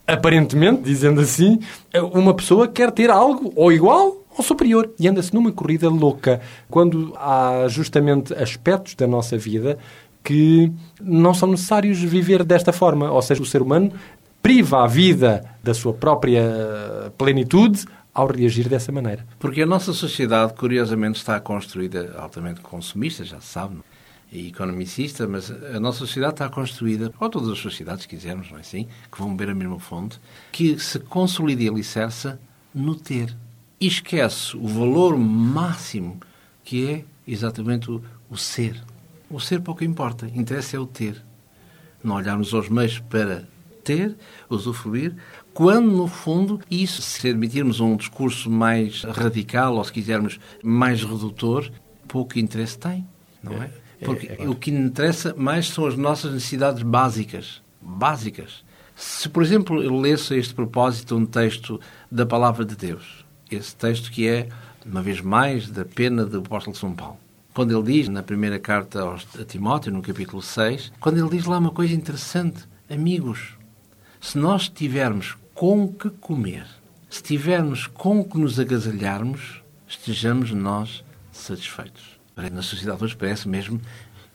Aparentemente, 0.06 0.84
dizendo 0.84 1.20
assim, 1.20 1.60
uma 2.14 2.34
pessoa 2.36 2.68
quer 2.68 2.92
ter 2.92 3.10
algo 3.10 3.52
ou 3.56 3.72
igual 3.72 4.24
ou 4.38 4.44
superior 4.44 4.92
e 5.00 5.08
anda-se 5.08 5.34
numa 5.34 5.52
corrida 5.52 5.90
louca 5.90 6.42
quando 6.70 7.14
há 7.18 7.66
justamente 7.68 8.34
aspectos 8.36 8.94
da 8.94 9.08
nossa 9.08 9.36
vida 9.36 9.80
que 10.24 10.72
não 11.02 11.34
são 11.34 11.50
necessários 11.50 12.00
viver 12.00 12.44
desta 12.44 12.72
forma. 12.72 13.12
Ou 13.12 13.22
seja, 13.22 13.42
o 13.42 13.46
ser 13.46 13.62
humano 13.62 13.92
priva 14.50 14.84
a 14.84 14.88
vida 14.88 15.46
da 15.64 15.76
sua 15.76 15.94
própria 15.94 16.44
plenitude 17.16 17.86
ao 18.12 18.26
reagir 18.26 18.68
dessa 18.68 18.92
maneira. 18.92 19.24
Porque 19.38 19.62
a 19.62 19.66
nossa 19.68 19.94
sociedade, 19.94 20.56
curiosamente, 20.56 21.20
está 21.20 21.40
construída 21.40 22.16
altamente 22.18 22.60
consumista, 22.60 23.24
já 23.24 23.40
se 23.40 23.46
sabe? 23.46 23.76
É? 23.76 24.00
e 24.32 24.48
economicista, 24.48 25.28
mas 25.28 25.52
a 25.52 25.80
nossa 25.80 26.00
sociedade 26.00 26.34
está 26.34 26.50
construída, 26.50 27.12
ou 27.20 27.30
todas 27.30 27.50
as 27.50 27.60
sociedades, 27.60 28.04
se 28.04 28.08
quisermos, 28.08 28.50
não 28.50 28.58
é 28.58 28.62
assim, 28.62 28.88
que 29.12 29.20
vão 29.20 29.36
beber 29.36 29.52
a 29.52 29.56
mesma 29.56 29.80
fonte, 29.80 30.20
que 30.52 30.80
se 30.80 31.00
consolida 31.00 31.62
e 31.62 31.70
alicerça 31.70 32.40
no 32.74 32.96
ter. 32.96 33.36
E 33.80 33.86
esquece 33.86 34.58
o 34.58 34.68
valor 34.68 35.16
máximo 35.16 36.20
que 36.64 36.90
é 36.90 37.06
exatamente 37.28 37.90
o, 37.90 38.02
o 38.30 38.38
ser. 38.38 38.84
O 39.30 39.40
ser 39.40 39.62
pouco 39.62 39.84
importa, 39.84 40.28
interessa 40.28 40.76
é 40.76 40.80
o 40.80 40.88
ter. 40.88 41.24
Não 42.04 42.16
olharmos 42.16 42.52
aos 42.54 42.68
meios 42.68 43.00
para 43.00 43.48
ter, 43.90 44.16
usufruir, 44.48 45.16
quando, 45.52 45.90
no 45.90 46.06
fundo, 46.06 46.62
isso, 46.70 47.02
se 47.02 47.28
admitirmos 47.28 47.80
um 47.80 47.96
discurso 47.96 48.48
mais 48.48 49.02
radical, 49.02 49.76
ou 49.78 49.84
se 49.84 49.92
quisermos 49.92 50.40
mais 50.64 51.04
redutor, 51.04 51.72
pouco 52.08 52.38
interesse 52.38 52.78
tem, 52.78 53.08
não 53.42 53.64
é? 53.64 53.72
é 54.00 54.06
Porque 54.06 54.28
é, 54.28 54.44
é 54.44 54.48
o 54.48 54.54
que 54.54 54.70
interessa 54.70 55.34
mais 55.36 55.70
são 55.70 55.88
as 55.88 55.98
nossas 55.98 56.32
necessidades 56.32 56.84
básicas. 56.84 57.64
Básicas. 57.82 58.64
Se, 58.96 59.28
por 59.28 59.42
exemplo, 59.42 59.82
eu 59.82 60.00
lesse 60.00 60.36
a 60.36 60.38
este 60.38 60.54
propósito 60.54 61.16
um 61.16 61.26
texto 61.26 61.82
da 62.12 62.28
Palavra 62.28 62.64
de 62.64 62.76
Deus, 62.76 63.26
esse 63.50 63.76
texto 63.76 64.12
que 64.12 64.28
é, 64.28 64.50
uma 64.86 65.02
vez 65.02 65.20
mais, 65.20 65.68
da 65.68 65.84
pena 65.84 66.26
do 66.26 66.40
apóstolo 66.40 66.76
São 66.76 66.94
Paulo. 66.94 67.18
Quando 67.56 67.76
ele 67.76 67.92
diz, 67.92 68.08
na 68.08 68.22
primeira 68.22 68.60
carta 68.60 69.16
a 69.40 69.46
Timóteo, 69.46 69.92
no 69.92 70.04
capítulo 70.04 70.44
6, 70.44 70.92
quando 71.00 71.18
ele 71.18 71.30
diz 71.30 71.46
lá 71.46 71.58
uma 71.58 71.72
coisa 71.72 71.96
interessante, 71.96 72.68
amigos, 72.90 73.59
se 74.20 74.38
nós 74.38 74.70
tivermos 74.70 75.36
com 75.54 75.88
que 75.88 76.10
comer, 76.10 76.66
se 77.10 77.24
tivermos 77.24 77.88
com 77.88 78.24
que 78.24 78.38
nos 78.38 78.60
agasalharmos, 78.60 79.62
estejamos 79.88 80.52
nós 80.52 81.04
satisfeitos. 81.32 82.20
Na 82.52 82.62
sociedade 82.62 83.04
hoje 83.04 83.16
parece 83.16 83.48
mesmo 83.48 83.82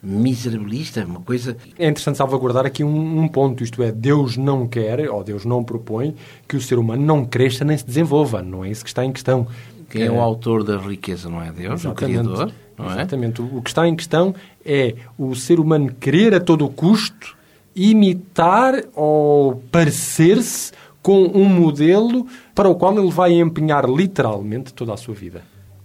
miserabilista, 0.03 1.05
uma 1.05 1.21
coisa... 1.21 1.57
É 1.79 1.89
interessante 1.89 2.19
salvaguardar 2.19 2.67
aqui 2.67 2.85
um, 2.85 3.21
um, 3.21 3.27
ponto, 3.27 3.65
isto 3.65 3.83
é, 3.83 3.91
Deus 3.91 4.37
não 4.37 4.69
quer, 4.69 5.09
ou 5.11 5.25
Deus 5.25 5.47
não 5.47 5.65
propõe, 5.65 6.15
que 6.47 6.57
o 6.57 6.61
ser 6.61 6.79
humano 6.79 7.03
não 7.03 7.25
cresça 7.25 7.65
nem 7.65 7.77
se 7.79 7.87
desenvolva, 7.87 8.43
não 8.43 8.65
é 8.65 8.71
isso 8.71 8.85
que 8.85 8.91
está 8.91 9.05
em 9.05 9.13
questão. 9.13 9.47
Quem 9.89 10.03
é, 10.03 10.07
é 10.07 10.11
o 10.11 10.21
autor 10.21 10.63
da 10.63 10.77
riqueza, 10.77 11.31
não 11.31 11.41
é 11.41 11.51
Deus, 11.51 11.81
Exatamente. 11.81 12.19
o 12.19 12.23
Criador? 12.23 12.53
Não 12.77 12.91
é? 12.91 12.95
Exatamente. 12.95 13.41
O 13.41 13.63
que 13.63 13.71
está 13.71 13.89
em 13.89 13.97
questão 13.97 14.35
é 14.65 14.95
o 15.17 15.35
ser 15.35 15.59
humano 15.59 15.95
querer 15.99 16.35
a 16.35 16.41
todo 16.41 16.67
o 16.67 16.69
custo 16.69 17.35
imitar 17.75 18.85
ou 18.95 19.63
parecer-se 19.71 20.73
com 21.03 21.27
um 21.27 21.45
modelo 21.45 22.27
para 22.55 22.69
o 22.69 22.75
qual 22.75 22.99
ele 22.99 23.11
vai 23.11 23.33
empenhar 23.35 23.89
literalmente 23.89 24.73
toda 24.73 24.95
a 24.95 24.97
sua 24.97 25.15
vida. 25.15 25.43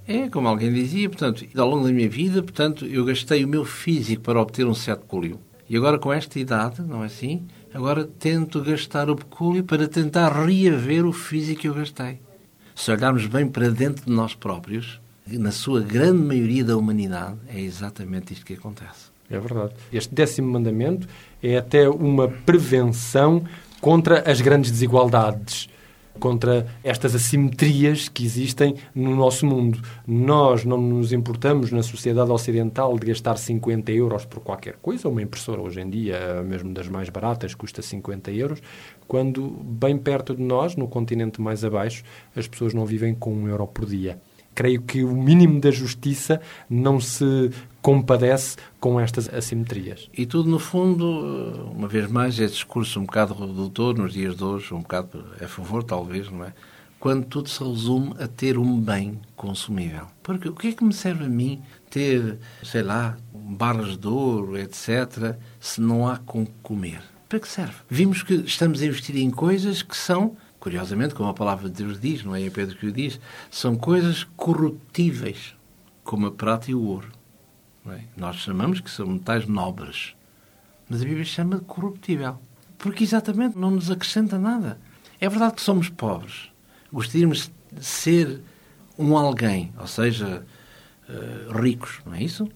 É, 0.07 0.27
como 0.29 0.47
alguém 0.47 0.73
dizia, 0.73 1.07
portanto, 1.09 1.45
ao 1.55 1.69
longo 1.69 1.85
da 1.85 1.93
minha 1.93 2.09
vida, 2.09 2.41
portanto, 2.41 2.85
eu 2.85 3.05
gastei 3.05 3.43
o 3.43 3.47
meu 3.47 3.63
físico 3.63 4.23
para 4.23 4.41
obter 4.41 4.65
um 4.65 4.73
certo 4.73 5.01
pecúlio. 5.01 5.39
E 5.69 5.77
agora, 5.77 5.99
com 5.99 6.11
esta 6.11 6.39
idade, 6.39 6.81
não 6.81 7.03
é 7.03 7.05
assim? 7.05 7.45
Agora 7.71 8.03
tento 8.03 8.61
gastar 8.61 9.09
o 9.09 9.15
pecúlio 9.15 9.63
para 9.63 9.87
tentar 9.87 10.29
reaver 10.29 11.05
o 11.05 11.13
físico 11.13 11.61
que 11.61 11.67
eu 11.67 11.75
gastei. 11.75 12.19
Se 12.73 12.89
olharmos 12.89 13.27
bem 13.27 13.47
para 13.47 13.69
dentro 13.69 14.05
de 14.05 14.11
nós 14.11 14.33
próprios, 14.33 14.99
na 15.27 15.51
sua 15.51 15.81
grande 15.81 16.23
maioria 16.23 16.63
da 16.63 16.75
humanidade, 16.75 17.37
é 17.47 17.59
exatamente 17.59 18.33
isto 18.33 18.45
que 18.45 18.53
acontece. 18.53 19.11
É 19.29 19.39
verdade. 19.39 19.73
Este 19.93 20.13
décimo 20.13 20.51
mandamento 20.51 21.07
é 21.41 21.57
até 21.57 21.87
uma 21.87 22.27
prevenção 22.27 23.43
contra 23.79 24.29
as 24.29 24.41
grandes 24.41 24.71
desigualdades, 24.71 25.69
contra 26.19 26.67
estas 26.83 27.15
assimetrias 27.15 28.09
que 28.09 28.25
existem 28.25 28.75
no 28.93 29.15
nosso 29.15 29.45
mundo. 29.45 29.79
Nós 30.05 30.65
não 30.65 30.77
nos 30.77 31.13
importamos 31.13 31.71
na 31.71 31.81
sociedade 31.81 32.29
ocidental 32.29 32.97
de 32.97 33.07
gastar 33.07 33.37
50 33.37 33.91
euros 33.91 34.25
por 34.25 34.41
qualquer 34.41 34.75
coisa, 34.81 35.07
uma 35.07 35.21
impressora 35.21 35.61
hoje 35.61 35.79
em 35.79 35.89
dia, 35.89 36.43
mesmo 36.43 36.73
das 36.73 36.89
mais 36.89 37.07
baratas, 37.09 37.53
custa 37.55 37.81
50 37.81 38.31
euros, 38.31 38.61
quando 39.07 39.47
bem 39.47 39.97
perto 39.97 40.35
de 40.35 40.41
nós, 40.41 40.75
no 40.75 40.87
continente 40.87 41.39
mais 41.39 41.63
abaixo, 41.63 42.03
as 42.35 42.47
pessoas 42.47 42.73
não 42.73 42.85
vivem 42.85 43.15
com 43.15 43.33
um 43.33 43.47
euro 43.47 43.65
por 43.67 43.85
dia 43.85 44.19
creio 44.53 44.81
que 44.81 45.03
o 45.03 45.15
mínimo 45.15 45.59
da 45.59 45.71
justiça 45.71 46.41
não 46.69 46.99
se 46.99 47.51
compadece 47.81 48.57
com 48.79 48.99
estas 48.99 49.29
assimetrias. 49.33 50.09
E 50.13 50.25
tudo, 50.25 50.49
no 50.49 50.59
fundo, 50.59 51.71
uma 51.73 51.87
vez 51.87 52.09
mais, 52.09 52.39
é 52.39 52.45
discurso 52.45 52.99
um 52.99 53.05
bocado 53.05 53.33
redutor 53.33 53.97
nos 53.97 54.13
dias 54.13 54.35
de 54.35 54.43
hoje, 54.43 54.73
um 54.73 54.81
bocado 54.81 55.25
a 55.41 55.47
favor, 55.47 55.83
talvez, 55.83 56.29
não 56.29 56.43
é? 56.43 56.53
Quando 56.99 57.25
tudo 57.25 57.47
se 57.47 57.63
resume 57.63 58.13
a 58.19 58.27
ter 58.27 58.57
um 58.57 58.77
bem 58.77 59.21
consumível. 59.35 60.07
Porque 60.21 60.49
o 60.49 60.53
que 60.53 60.67
é 60.67 60.71
que 60.73 60.83
me 60.83 60.91
serve 60.91 61.23
a 61.23 61.29
mim 61.29 61.61
ter, 61.89 62.37
sei 62.61 62.83
lá, 62.83 63.17
barras 63.33 63.97
de 63.97 64.07
ouro, 64.07 64.57
etc., 64.57 65.37
se 65.61 65.79
não 65.79 66.05
há 66.05 66.17
com 66.17 66.45
comer? 66.61 67.01
Para 67.29 67.39
que 67.39 67.47
serve? 67.47 67.75
Vimos 67.89 68.21
que 68.21 68.33
estamos 68.33 68.81
a 68.81 68.85
investir 68.85 69.15
em 69.15 69.29
coisas 69.29 69.81
que 69.81 69.95
são 69.95 70.35
curiosamente, 70.59 71.15
como 71.15 71.29
a 71.29 71.33
palavra 71.33 71.69
de 71.69 71.83
Deus 71.83 71.99
diz, 71.99 72.23
não 72.23 72.35
é? 72.35 72.41
E 72.41 72.49
Pedro 72.49 72.75
que 72.75 72.87
o 72.87 72.91
diz, 72.91 73.19
são 73.49 73.75
coisas 73.75 74.25
corruptíveis, 74.35 75.55
como 76.03 76.27
a 76.27 76.31
prata 76.31 76.69
e 76.69 76.75
o 76.75 76.81
ouro. 76.81 77.11
É? 77.87 78.01
Nós 78.15 78.35
chamamos 78.35 78.79
que 78.81 78.89
são 78.89 79.07
metais 79.07 79.47
nobres, 79.47 80.15
mas 80.87 81.01
a 81.01 81.05
Bíblia 81.05 81.25
chama 81.25 81.57
de 81.57 81.65
corruptível, 81.65 82.37
porque 82.77 83.03
exatamente 83.03 83.57
não 83.57 83.71
nos 83.71 83.89
acrescenta 83.89 84.37
nada. 84.37 84.79
É 85.19 85.27
verdade 85.27 85.55
que 85.55 85.61
somos 85.61 85.89
pobres, 85.89 86.49
gostaríamos 86.91 87.51
de 87.71 87.85
ser 87.85 88.41
um 88.97 89.17
alguém, 89.17 89.73
ou 89.79 89.87
seja, 89.87 90.45
uh, 91.07 91.57
ricos, 91.57 91.99
não 92.05 92.13
é 92.13 92.23
isso? 92.23 92.47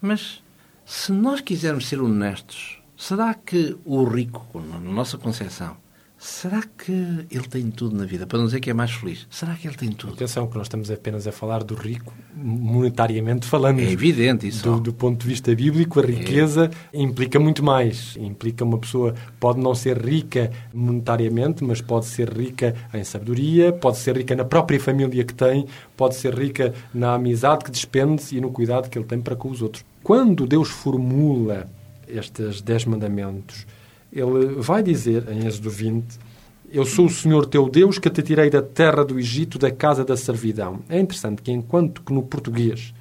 Mas 0.00 0.42
se 0.84 1.12
nós 1.12 1.40
quisermos 1.40 1.86
ser 1.86 2.00
honestos, 2.00 2.78
será 2.96 3.34
que 3.34 3.76
o 3.84 4.02
rico, 4.04 4.60
na 4.60 4.80
nossa 4.80 5.18
concepção, 5.18 5.76
Será 6.22 6.62
que 6.76 6.92
ele 7.30 7.48
tem 7.48 7.70
tudo 7.70 7.96
na 7.96 8.04
vida? 8.04 8.26
Para 8.26 8.38
não 8.38 8.44
dizer 8.44 8.60
que 8.60 8.68
é 8.68 8.74
mais 8.74 8.90
feliz. 8.90 9.26
Será 9.30 9.54
que 9.54 9.66
ele 9.66 9.74
tem 9.74 9.90
tudo? 9.90 10.12
Atenção, 10.12 10.46
que 10.46 10.54
nós 10.54 10.66
estamos 10.66 10.90
apenas 10.90 11.26
a 11.26 11.32
falar 11.32 11.64
do 11.64 11.74
rico, 11.74 12.12
monetariamente 12.36 13.46
falando. 13.46 13.80
É 13.80 13.90
evidente 13.90 14.46
isso. 14.46 14.62
Do, 14.62 14.78
do 14.78 14.92
ponto 14.92 15.18
de 15.18 15.26
vista 15.26 15.54
bíblico, 15.54 15.98
a 15.98 16.04
riqueza 16.04 16.70
é. 16.92 17.00
implica 17.00 17.40
muito 17.40 17.64
mais. 17.64 18.18
Implica 18.18 18.64
uma 18.64 18.76
pessoa 18.76 19.14
pode 19.40 19.60
não 19.60 19.74
ser 19.74 19.96
rica 19.96 20.52
monetariamente, 20.74 21.64
mas 21.64 21.80
pode 21.80 22.04
ser 22.04 22.28
rica 22.28 22.74
em 22.92 23.02
sabedoria, 23.02 23.72
pode 23.72 23.96
ser 23.96 24.18
rica 24.18 24.36
na 24.36 24.44
própria 24.44 24.78
família 24.78 25.24
que 25.24 25.32
tem, 25.32 25.64
pode 25.96 26.16
ser 26.16 26.34
rica 26.34 26.74
na 26.92 27.14
amizade 27.14 27.64
que 27.64 27.70
despende 27.70 28.36
e 28.36 28.42
no 28.42 28.50
cuidado 28.50 28.90
que 28.90 28.98
ele 28.98 29.06
tem 29.06 29.22
para 29.22 29.34
com 29.34 29.48
os 29.48 29.62
outros. 29.62 29.86
Quando 30.02 30.46
Deus 30.46 30.68
formula 30.68 31.66
estes 32.06 32.60
dez 32.60 32.84
mandamentos, 32.84 33.66
ele 34.12 34.54
vai 34.56 34.82
dizer 34.82 35.28
em 35.30 35.46
Êxodo 35.46 35.70
20: 35.70 36.18
Eu 36.72 36.84
sou 36.84 37.06
o 37.06 37.10
Senhor 37.10 37.46
teu 37.46 37.68
Deus 37.68 37.98
que 37.98 38.10
te 38.10 38.22
tirei 38.22 38.50
da 38.50 38.62
terra 38.62 39.04
do 39.04 39.18
Egito, 39.18 39.58
da 39.58 39.70
casa 39.70 40.04
da 40.04 40.16
servidão. 40.16 40.80
É 40.88 40.98
interessante 40.98 41.42
que, 41.42 41.52
enquanto 41.52 42.02
que 42.02 42.12
no 42.12 42.22
português 42.22 42.92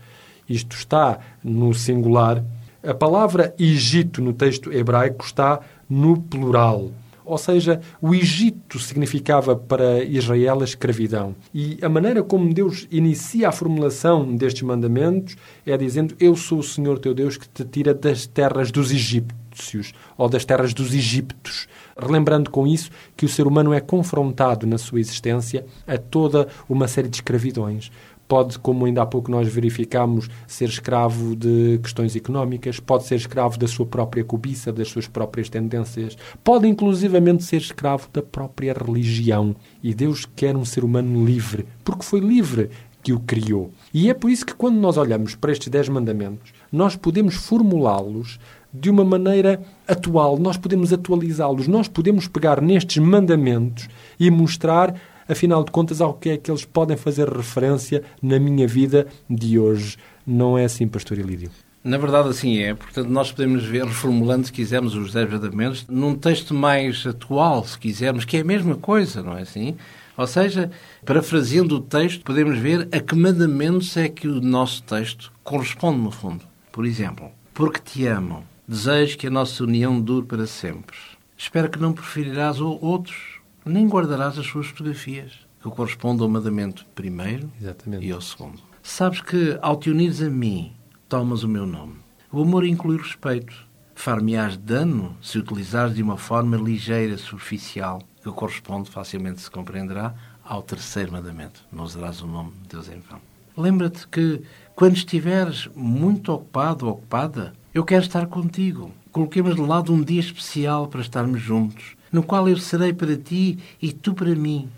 isto 0.48 0.76
está 0.76 1.20
no 1.44 1.74
singular, 1.74 2.44
a 2.84 2.94
palavra 2.94 3.54
Egito 3.60 4.22
no 4.22 4.34
texto 4.34 4.72
hebraico 4.72 5.26
está 5.26 5.60
no 5.90 6.20
plural. 6.22 6.92
Ou 7.26 7.38
seja, 7.38 7.80
o 8.02 8.16
Egito 8.16 8.80
significava 8.80 9.56
para 9.56 10.04
Israel 10.04 10.62
a 10.62 10.64
escravidão. 10.64 11.36
E 11.54 11.78
a 11.82 11.88
maneira 11.88 12.24
como 12.24 12.52
Deus 12.52 12.88
inicia 12.90 13.50
a 13.50 13.52
formulação 13.52 14.36
destes 14.36 14.64
mandamentos 14.64 15.36
é 15.66 15.78
dizendo: 15.78 16.16
Eu 16.20 16.36
sou 16.36 16.60
o 16.60 16.64
Senhor 16.64 16.98
teu 16.98 17.14
Deus 17.14 17.38
que 17.38 17.48
te 17.48 17.64
tira 17.64 17.94
das 17.94 18.26
terras 18.26 18.72
dos 18.72 18.92
egípcios 18.92 19.39
egípcios 19.50 19.94
ou 20.18 20.30
das 20.30 20.46
terras 20.46 20.74
dos 20.74 20.94
egíptos, 20.94 21.68
relembrando 21.98 22.50
com 22.50 22.68
isso 22.68 22.90
que 23.16 23.26
o 23.26 23.30
ser 23.30 23.48
humano 23.48 23.74
é 23.74 23.80
confrontado 23.80 24.68
na 24.68 24.78
sua 24.78 25.00
existência 25.00 25.66
a 25.88 25.98
toda 25.98 26.48
uma 26.68 26.88
série 26.88 27.10
de 27.10 27.18
escravidões. 27.18 27.92
Pode, 28.28 28.60
como 28.60 28.86
ainda 28.86 29.02
há 29.02 29.08
pouco 29.08 29.32
nós 29.32 29.52
verificamos, 29.52 30.30
ser 30.46 30.70
escravo 30.70 31.36
de 31.36 31.80
questões 31.82 32.16
económicas, 32.16 32.80
pode 32.80 33.06
ser 33.06 33.16
escravo 33.16 33.58
da 33.58 33.68
sua 33.68 33.88
própria 33.88 34.24
cobiça, 34.24 34.72
das 34.72 34.88
suas 34.88 35.08
próprias 35.08 35.50
tendências, 35.50 36.16
pode 36.44 36.68
inclusivamente 36.68 37.44
ser 37.44 37.58
escravo 37.58 38.08
da 38.14 38.22
própria 38.22 38.74
religião. 38.74 39.56
E 39.82 39.96
Deus 39.96 40.28
quer 40.36 40.56
um 40.56 40.64
ser 40.64 40.84
humano 40.84 41.26
livre, 41.26 41.66
porque 41.84 42.06
foi 42.06 42.20
livre 42.20 42.70
que 43.02 43.14
o 43.14 43.20
criou. 43.20 43.72
E 43.94 44.10
é 44.10 44.14
por 44.14 44.30
isso 44.30 44.46
que, 44.46 44.54
quando 44.54 44.78
nós 44.78 44.98
olhamos 44.98 45.34
para 45.34 45.52
estes 45.52 45.70
dez 45.70 45.90
mandamentos, 45.90 46.52
nós 46.72 46.96
podemos 46.96 47.36
formulá-los 47.36 48.40
de 48.74 48.90
uma 48.90 49.04
maneira 49.04 49.62
atual, 49.88 50.38
nós 50.38 50.58
podemos 50.58 50.94
atualizá-los, 50.94 51.68
nós 51.68 51.88
podemos 51.88 52.28
pegar 52.28 52.62
nestes 52.62 52.98
mandamentos 52.98 53.88
e 54.20 54.30
mostrar, 54.30 54.94
afinal 55.28 55.64
de 55.64 55.72
contas, 55.72 56.02
ao 56.02 56.14
que 56.14 56.30
é 56.30 56.38
que 56.38 56.52
eles 56.52 56.66
podem 56.66 56.96
fazer 56.96 57.28
referência 57.28 58.04
na 58.22 58.40
minha 58.40 58.68
vida 58.68 59.08
de 59.30 59.58
hoje. 59.58 59.98
Não 60.26 60.58
é 60.58 60.66
assim, 60.66 60.88
Pastor 60.88 61.18
Elídio? 61.18 61.50
Na 61.84 61.98
verdade, 61.98 62.30
assim 62.30 62.60
é. 62.60 62.74
Portanto, 62.74 63.08
nós 63.10 63.32
podemos 63.32 63.64
ver, 63.64 63.86
reformulando, 63.86 64.46
se 64.46 64.52
quisermos, 64.52 64.96
os 64.96 65.14
Dez 65.14 65.30
Mandamentos, 65.30 65.86
num 65.88 66.14
texto 66.14 66.54
mais 66.54 67.06
atual, 67.08 67.64
se 67.66 67.80
quisermos, 67.80 68.26
que 68.26 68.38
é 68.38 68.42
a 68.42 68.46
mesma 68.46 68.76
coisa, 68.76 69.24
não 69.24 69.38
é 69.38 69.42
assim? 69.42 69.76
Ou 70.18 70.28
seja, 70.28 70.70
parafraseando 71.06 71.78
o 71.78 71.80
texto, 71.80 72.26
podemos 72.26 72.58
ver 72.60 72.90
a 72.92 73.00
que 73.00 73.16
mandamentos 73.16 73.96
é 73.96 74.10
que 74.10 74.28
o 74.28 74.42
nosso 74.42 74.84
texto 74.84 75.32
corresponde, 75.46 76.00
no 76.00 76.12
fundo. 76.12 76.44
Por 76.74 76.86
exemplo, 76.86 77.32
porque 77.54 77.80
te 77.80 78.06
amo, 78.06 78.44
desejo 78.70 79.18
que 79.18 79.26
a 79.26 79.32
nossa 79.32 79.64
união 79.64 80.00
dure 80.00 80.28
para 80.28 80.46
sempre. 80.46 80.96
Espero 81.36 81.72
que 81.72 81.80
não 81.80 81.92
preferirás 81.92 82.62
outros, 82.62 83.40
nem 83.66 83.88
guardarás 83.88 84.38
as 84.38 84.46
suas 84.46 84.68
fotografias, 84.68 85.32
que 85.60 85.70
correspondem 85.72 86.22
ao 86.22 86.30
mandamento 86.30 86.86
primeiro 86.94 87.52
Exatamente. 87.60 88.06
e 88.06 88.12
ao 88.12 88.22
segundo. 88.22 88.62
Sabes 88.84 89.22
que, 89.22 89.58
ao 89.60 89.76
te 89.76 89.90
unires 89.90 90.22
a 90.22 90.30
mim, 90.30 90.72
tomas 91.08 91.42
o 91.42 91.48
meu 91.48 91.66
nome. 91.66 91.96
O 92.32 92.44
amor 92.44 92.64
inclui 92.64 92.98
respeito. 92.98 93.68
Far-me-ás 93.96 94.56
dano 94.56 95.18
se 95.20 95.40
utilizares 95.40 95.96
de 95.96 96.04
uma 96.04 96.16
forma 96.16 96.56
ligeira, 96.56 97.18
superficial, 97.18 98.04
que 98.24 98.32
corresponde, 98.32 98.92
facilmente 98.92 99.42
se 99.42 99.50
compreenderá, 99.50 100.14
ao 100.44 100.62
terceiro 100.62 101.12
mandamento. 101.12 101.66
Não 101.72 101.86
usarás 101.86 102.22
o 102.22 102.28
nome 102.28 102.52
de 102.62 102.70
Deus 102.70 102.88
em 102.88 103.00
vão. 103.00 103.20
Lembra-te 103.58 104.08
que, 104.08 104.44
quando 104.76 104.96
estiveres 104.96 105.68
muito 105.76 106.32
ocupado 106.32 106.86
ou 106.86 106.94
ocupada, 106.94 107.54
eu 107.74 107.84
quero 107.84 108.04
estar 108.04 108.26
contigo. 108.28 108.92
Coloquemos 109.12 109.56
de 109.56 109.62
lado 109.62 109.94
um 109.94 110.02
dia 110.02 110.20
especial 110.20 110.88
para 110.88 111.02
estarmos 111.02 111.42
juntos, 111.42 111.96
no 112.12 112.24
qual 112.24 112.48
eu 112.50 112.58
serei 112.58 112.94
para 112.94 113.16
ti 113.16 113.60
e 113.82 113.92
tu 113.92 114.14
para 114.14 114.36
mim. 114.36 114.70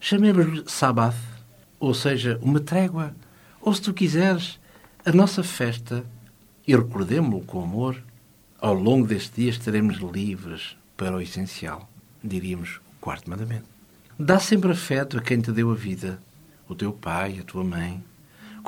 Chamemos-lhe 0.00 0.64
Sabbath, 0.66 1.16
ou 1.80 1.92
seja, 1.94 2.38
uma 2.42 2.60
trégua. 2.60 3.14
Ou, 3.60 3.74
se 3.74 3.82
tu 3.82 3.92
quiseres, 3.92 4.58
a 5.04 5.12
nossa 5.12 5.42
festa 5.42 6.04
e 6.66 6.76
recordemo-lo 6.76 7.40
com 7.44 7.62
amor. 7.62 8.02
Ao 8.60 8.74
longo 8.74 9.06
deste 9.06 9.40
dia 9.40 9.50
estaremos 9.50 9.96
livres 9.96 10.76
para 10.96 11.16
o 11.16 11.20
essencial, 11.20 11.88
diríamos 12.22 12.76
o 12.76 13.00
quarto 13.00 13.30
mandamento. 13.30 13.66
Dá 14.18 14.40
sempre 14.40 14.72
afeto 14.72 15.16
a 15.16 15.20
quem 15.20 15.40
te 15.40 15.52
deu 15.52 15.70
a 15.70 15.74
vida, 15.74 16.20
o 16.68 16.74
teu 16.74 16.92
pai, 16.92 17.38
a 17.38 17.44
tua 17.44 17.62
mãe, 17.62 18.02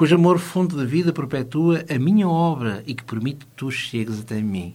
cujo 0.01 0.15
amor 0.15 0.39
fonte 0.39 0.75
da 0.75 0.87
vida 0.87 1.13
perpetua 1.13 1.85
a 1.87 1.99
minha 1.99 2.27
obra 2.27 2.83
e 2.87 2.95
que 2.95 3.05
permite 3.05 3.41
que 3.41 3.53
tu 3.55 3.71
chegues 3.71 4.19
até 4.21 4.41
mim. 4.41 4.75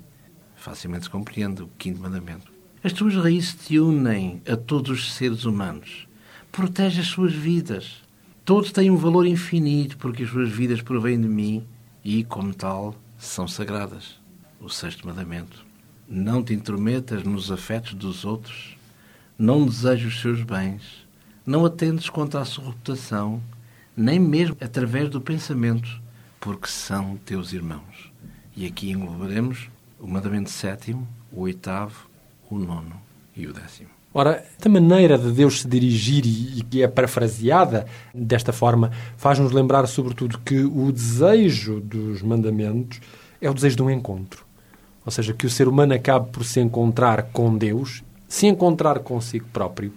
Facilmente 0.56 1.06
se 1.06 1.10
compreende 1.10 1.64
o 1.64 1.70
quinto 1.80 2.00
mandamento. 2.00 2.52
As 2.84 2.94
tuas 2.94 3.16
raízes 3.16 3.56
te 3.56 3.80
unem 3.80 4.40
a 4.48 4.56
todos 4.56 4.92
os 4.92 5.14
seres 5.16 5.44
humanos. 5.44 6.08
Protege 6.52 7.02
as 7.02 7.08
suas 7.08 7.34
vidas. 7.34 8.04
Todos 8.46 8.72
têm 8.72 8.92
um 8.92 8.98
valor 8.98 9.26
infinito 9.26 9.98
porque 9.98 10.22
as 10.22 10.30
suas 10.30 10.52
vidas 10.52 10.84
provêm 10.84 11.20
de 11.20 11.28
mim 11.28 11.66
e, 12.04 12.24
como 12.24 12.54
tal, 12.54 12.94
são 13.18 13.48
sagradas. 13.48 14.20
O 14.62 14.70
sexto 14.70 15.08
mandamento. 15.08 15.66
Não 16.08 16.44
te 16.44 16.54
intrometas 16.54 17.24
nos 17.24 17.52
afetos 17.52 17.96
dos 17.96 18.26
outros. 18.26 18.78
Não 19.40 19.66
desejes 19.66 20.14
os 20.14 20.22
seus 20.22 20.44
bens. 20.44 20.84
Não 21.44 21.66
atentes 21.66 22.12
contra 22.12 22.42
a 22.42 22.46
sua 22.46 22.66
reputação, 22.66 23.42
nem 23.96 24.20
mesmo 24.20 24.58
através 24.60 25.10
do 25.10 25.22
pensamento, 25.22 26.02
porque 26.40 26.68
são 26.68 27.18
teus 27.26 27.54
irmãos. 27.54 28.12
E 28.56 28.66
aqui 28.66 28.92
englobaremos 28.92 29.70
o 30.00 30.08
mandamento 30.08 30.50
sétimo, 30.50 31.08
o 31.32 31.42
oitavo, 31.42 32.08
o 32.50 32.58
nono 32.58 32.96
e 33.36 33.48
o 33.48 33.54
décimo. 33.54 33.90
Ora, 34.14 34.46
esta 34.58 34.70
maneira 34.70 35.18
de 35.18 35.30
Deus 35.32 35.62
se 35.62 35.68
dirigir 35.68 36.26
e 36.26 36.64
que 36.64 36.82
é 36.82 36.88
parafraseada 36.88 37.86
desta 38.14 38.54
forma 38.54 38.92
faz-nos 39.18 39.52
lembrar, 39.52 39.86
sobretudo, 39.88 40.40
que 40.40 40.64
o 40.64 40.90
desejo 40.90 41.82
dos 41.82 42.22
mandamentos 42.22 43.02
é 43.42 43.50
o 43.50 43.54
desejo 43.54 43.76
de 43.76 43.84
um 43.84 43.92
encontro. 43.92 44.46
Ou 45.06 45.12
seja, 45.12 45.34
que 45.34 45.46
o 45.46 45.50
ser 45.50 45.68
humano 45.68 45.94
acabe 45.94 46.30
por 46.32 46.46
se 46.46 46.62
encontrar 46.62 47.24
com 47.24 47.58
Deus, 47.58 48.04
se 48.28 48.48
encontrar 48.48 49.00
consigo 49.00 49.48
próprio 49.52 49.92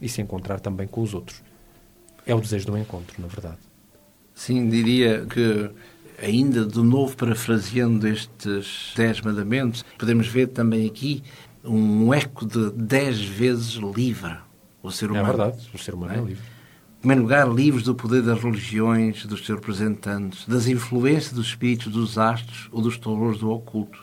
e 0.00 0.08
se 0.08 0.22
encontrar 0.22 0.58
também 0.58 0.86
com 0.86 1.02
os 1.02 1.12
outros. 1.12 1.42
É 2.26 2.34
o 2.34 2.40
desejo 2.40 2.66
de 2.66 2.70
um 2.72 2.78
encontro, 2.78 3.20
na 3.20 3.26
verdade. 3.26 3.58
Sim, 4.34 4.68
diria 4.68 5.26
que 5.26 5.70
ainda 6.22 6.64
de 6.64 6.80
novo 6.80 7.16
parafraseando 7.16 8.06
estes 8.06 8.92
dez 8.96 9.20
mandamentos, 9.20 9.84
podemos 9.98 10.26
ver 10.26 10.48
também 10.48 10.86
aqui 10.86 11.22
um 11.64 12.12
eco 12.14 12.46
de 12.46 12.70
dez 12.70 13.20
vezes 13.20 13.72
livre 13.74 14.36
o 14.82 14.90
ser 14.90 15.10
humano. 15.10 15.26
É 15.26 15.36
verdade, 15.36 15.70
o 15.72 15.78
ser 15.78 15.94
humano 15.94 16.12
é, 16.12 16.18
é 16.18 16.20
livre. 16.20 16.42
Em 16.42 17.00
primeiro 17.00 17.22
lugar, 17.22 17.48
livres 17.48 17.84
do 17.84 17.94
poder 17.94 18.22
das 18.22 18.40
religiões, 18.40 19.26
dos 19.26 19.44
seus 19.44 19.58
representantes, 19.58 20.46
das 20.46 20.68
influências 20.68 21.32
dos 21.32 21.46
espíritos 21.48 21.92
dos 21.92 22.16
astros 22.16 22.68
ou 22.70 22.80
dos 22.80 22.96
terrores 22.96 23.38
do 23.38 23.50
oculto. 23.50 23.98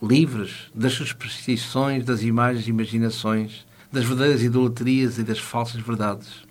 Livres 0.00 0.70
das 0.74 0.92
superstições, 0.92 2.04
das 2.04 2.22
imagens 2.22 2.66
e 2.66 2.70
imaginações, 2.70 3.66
das 3.90 4.04
verdadeiras 4.04 4.42
idolatrias 4.42 5.18
e 5.18 5.24
das 5.24 5.38
falsas 5.38 5.80
verdades. 5.80 6.44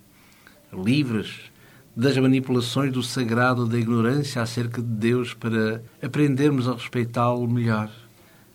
Livres 0.74 1.52
das 1.96 2.18
manipulações 2.18 2.92
do 2.92 3.04
sagrado, 3.04 3.68
da 3.68 3.78
ignorância 3.78 4.42
acerca 4.42 4.82
de 4.82 4.88
Deus 4.88 5.34
para 5.34 5.84
aprendermos 6.02 6.68
a 6.68 6.74
respeitá-lo 6.74 7.48
melhor. 7.48 7.90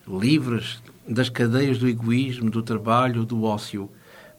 Livres 0.07 0.81
das 1.07 1.29
cadeias 1.29 1.77
do 1.77 1.87
egoísmo, 1.87 2.49
do 2.49 2.61
trabalho, 2.61 3.25
do 3.25 3.43
ócio, 3.43 3.89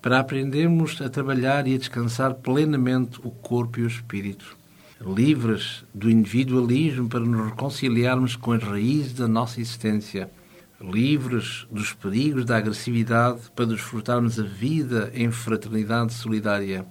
para 0.02 0.18
aprendermos 0.18 1.00
a 1.00 1.08
trabalhar 1.08 1.66
e 1.66 1.74
a 1.74 1.78
descansar 1.78 2.34
plenamente 2.34 3.18
o 3.22 3.30
corpo 3.30 3.80
e 3.80 3.84
o 3.84 3.86
espírito. 3.86 4.56
Livres 5.00 5.82
do 5.94 6.10
individualismo 6.10 7.08
para 7.08 7.20
nos 7.20 7.46
reconciliarmos 7.46 8.36
com 8.36 8.52
as 8.52 8.62
raízes 8.62 9.14
da 9.14 9.26
nossa 9.26 9.60
existência. 9.60 10.30
Livres 10.78 11.66
dos 11.70 11.92
perigos 11.92 12.44
da 12.44 12.58
agressividade 12.58 13.40
para 13.56 13.66
desfrutarmos 13.66 14.38
a 14.38 14.42
vida 14.42 15.10
em 15.14 15.30
fraternidade 15.30 16.12
solidária. 16.12 16.86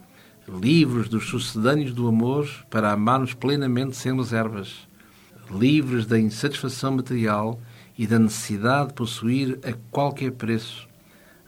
Livres 0.52 1.08
dos 1.08 1.28
sucedâneos 1.28 1.94
do 1.94 2.08
amor 2.08 2.50
para 2.72 2.92
amarmos 2.92 3.36
plenamente 3.36 3.96
sem 3.96 4.16
reservas. 4.16 4.88
Livres 5.52 6.08
da 6.08 6.20
insatisfação 6.20 6.96
material 6.96 7.62
e 7.96 8.08
da 8.08 8.18
necessidade 8.18 8.88
de 8.88 8.94
possuir 8.96 9.60
a 9.64 9.74
qualquer 9.92 10.32
preço, 10.32 10.88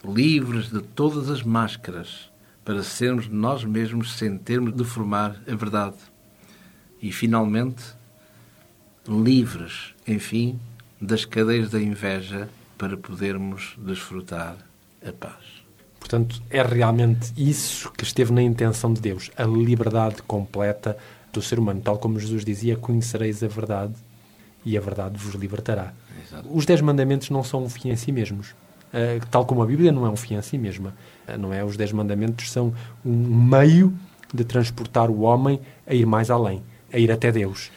livres 0.06 0.70
de 0.70 0.82
todas 0.82 1.30
as 1.30 1.42
máscaras, 1.42 2.30
para 2.64 2.84
sermos 2.84 3.28
nós 3.28 3.64
mesmos 3.64 4.14
sem 4.14 4.38
termos 4.38 4.76
de 4.76 4.84
formar 4.84 5.42
a 5.48 5.56
verdade. 5.56 5.98
E, 7.02 7.12
finalmente, 7.12 7.84
livres, 9.08 9.96
enfim, 10.08 10.60
das 11.02 11.26
cadeias 11.26 11.72
da 11.72 11.82
inveja 11.82 12.48
para 12.78 12.96
podermos 12.96 13.76
desfrutar 13.80 14.58
a 15.04 15.12
paz. 15.12 15.61
Portanto, 16.02 16.42
é 16.50 16.64
realmente 16.64 17.32
isso 17.38 17.92
que 17.92 18.04
esteve 18.04 18.34
na 18.34 18.42
intenção 18.42 18.92
de 18.92 19.00
Deus, 19.00 19.30
a 19.38 19.44
liberdade 19.44 20.22
completa 20.24 20.98
do 21.32 21.44
ser 21.44 21.60
humano. 21.60 21.80
Tal 21.80 22.00
como 22.00 22.20
Jesus 22.20 22.44
dizia, 22.44 22.76
conhecereis 22.76 23.44
a 23.44 23.48
verdade 23.48 23.94
e 24.66 24.76
a 24.76 24.82
verdade 24.82 25.16
vos 25.16 25.36
libertará. 25.36 25.94
Exato. 26.26 26.50
Os 26.52 26.66
Dez 26.66 26.82
Mandamentos 26.82 27.30
não 27.30 27.44
são 27.44 27.64
um 27.64 27.70
fim 27.70 27.90
em 27.90 27.96
si 27.96 28.12
mesmos. 28.12 28.50
Uh, 28.50 29.26
tal 29.30 29.46
como 29.46 29.62
a 29.62 29.66
Bíblia 29.66 29.92
não 29.92 30.06
é 30.06 30.10
um 30.10 30.18
fim 30.18 30.34
em 30.34 30.42
si 30.42 30.58
mesma. 30.58 30.94
Uh, 31.28 31.38
não 31.38 31.54
é? 31.54 31.64
Os 31.64 31.78
Dez 31.78 31.92
Mandamentos 31.94 32.52
são 32.52 32.74
um 33.06 33.46
meio 33.46 33.94
de 34.34 34.44
transportar 34.44 35.10
o 35.10 35.22
homem 35.22 35.62
a 35.86 35.94
ir 35.94 36.06
mais 36.06 36.32
além, 36.32 36.64
a 36.92 36.98
ir 36.98 37.12
até 37.12 37.32
Deus. 37.32 37.72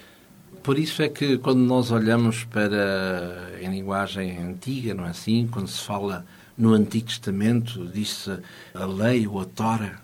Por 0.63 0.79
isso 0.79 1.03
é 1.03 1.11
que 1.11 1.37
quando 1.37 1.61
nós 1.61 1.91
olhamos 1.91 2.45
para 2.45 3.53
em 3.61 3.71
linguagem 3.71 4.39
antiga, 4.39 4.95
não 4.95 5.05
é 5.05 5.11
assim? 5.11 5.47
Quando 5.47 5.69
se 5.69 5.85
fala 5.85 6.25
no 6.57 6.73
Antigo 6.73 7.07
Testamento, 7.07 7.87
diz-se 7.87 8.38
a 8.75 8.85
lei 8.85 9.27
ou 9.27 9.40
a 9.40 9.45
Tora. 9.45 10.01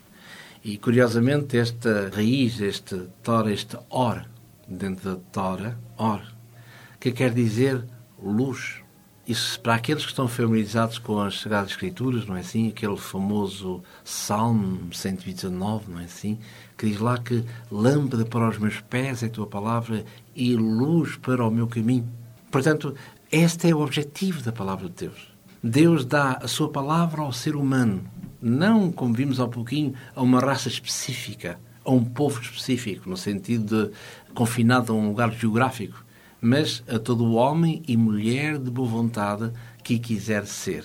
E 0.63 0.77
curiosamente 0.77 1.57
esta 1.57 2.11
raiz, 2.15 2.61
este 2.61 3.09
Tora, 3.23 3.53
este 3.53 3.79
Or, 3.89 4.25
dentro 4.69 5.11
da 5.11 5.21
Tora, 5.33 5.79
Or, 5.97 6.21
que 6.99 7.13
quer 7.13 7.33
dizer 7.33 7.85
luz. 8.23 8.77
Isso 9.27 9.61
para 9.61 9.77
aqueles 9.77 10.03
que 10.03 10.11
estão 10.11 10.27
familiarizados 10.27 10.99
com 10.99 11.21
as 11.21 11.41
Sagradas 11.41 11.71
Escrituras, 11.71 12.27
não 12.27 12.37
é 12.37 12.41
assim? 12.41 12.69
Aquele 12.69 12.97
famoso 12.97 13.83
Salmo 14.03 14.93
119, 14.93 15.93
não 15.93 16.01
é 16.01 16.05
assim? 16.05 16.39
Que 16.77 16.87
diz 16.87 16.99
lá 16.99 17.17
que 17.17 17.45
lâmpada 17.71 18.25
para 18.25 18.49
os 18.49 18.59
meus 18.59 18.81
pés 18.81 19.23
é 19.23 19.27
a 19.27 19.31
tua 19.31 19.47
palavra 19.47 20.05
e 20.35 20.57
luz 20.57 21.17
para 21.17 21.47
o 21.47 21.51
meu 21.51 21.69
caminho. 21.69 22.09
Portanto, 22.51 22.95
este 23.31 23.71
é 23.71 23.75
o 23.75 23.81
objetivo 23.81 24.43
da 24.43 24.51
palavra 24.51 24.89
de 24.89 25.07
Deus. 25.07 25.31
Deus 25.63 26.07
dá 26.07 26.39
a 26.43 26.49
sua 26.49 26.71
palavra 26.71 27.21
ao 27.21 27.33
ser 27.33 27.55
humano, 27.55 28.03
não, 28.41 28.91
como 28.91 29.13
vimos 29.13 29.39
há 29.39 29.47
pouquinho, 29.47 29.93
a 30.17 30.23
uma 30.23 30.41
raça 30.41 30.69
específica, 30.69 31.61
a 31.85 31.91
um 31.91 32.03
povo 32.03 32.41
específico, 32.41 33.11
no 33.11 33.17
sentido 33.17 33.89
de 33.89 33.93
confinado 34.33 34.93
a 34.93 34.97
um 34.97 35.09
lugar 35.09 35.31
geográfico, 35.33 36.03
mas 36.41 36.83
a 36.89 36.99
todo 36.99 37.35
homem 37.35 37.83
e 37.87 37.95
mulher 37.95 38.59
de 38.59 38.71
boa 38.71 38.89
vontade 38.89 39.53
que 39.85 39.99
quiser 39.99 40.47
ser. 40.47 40.85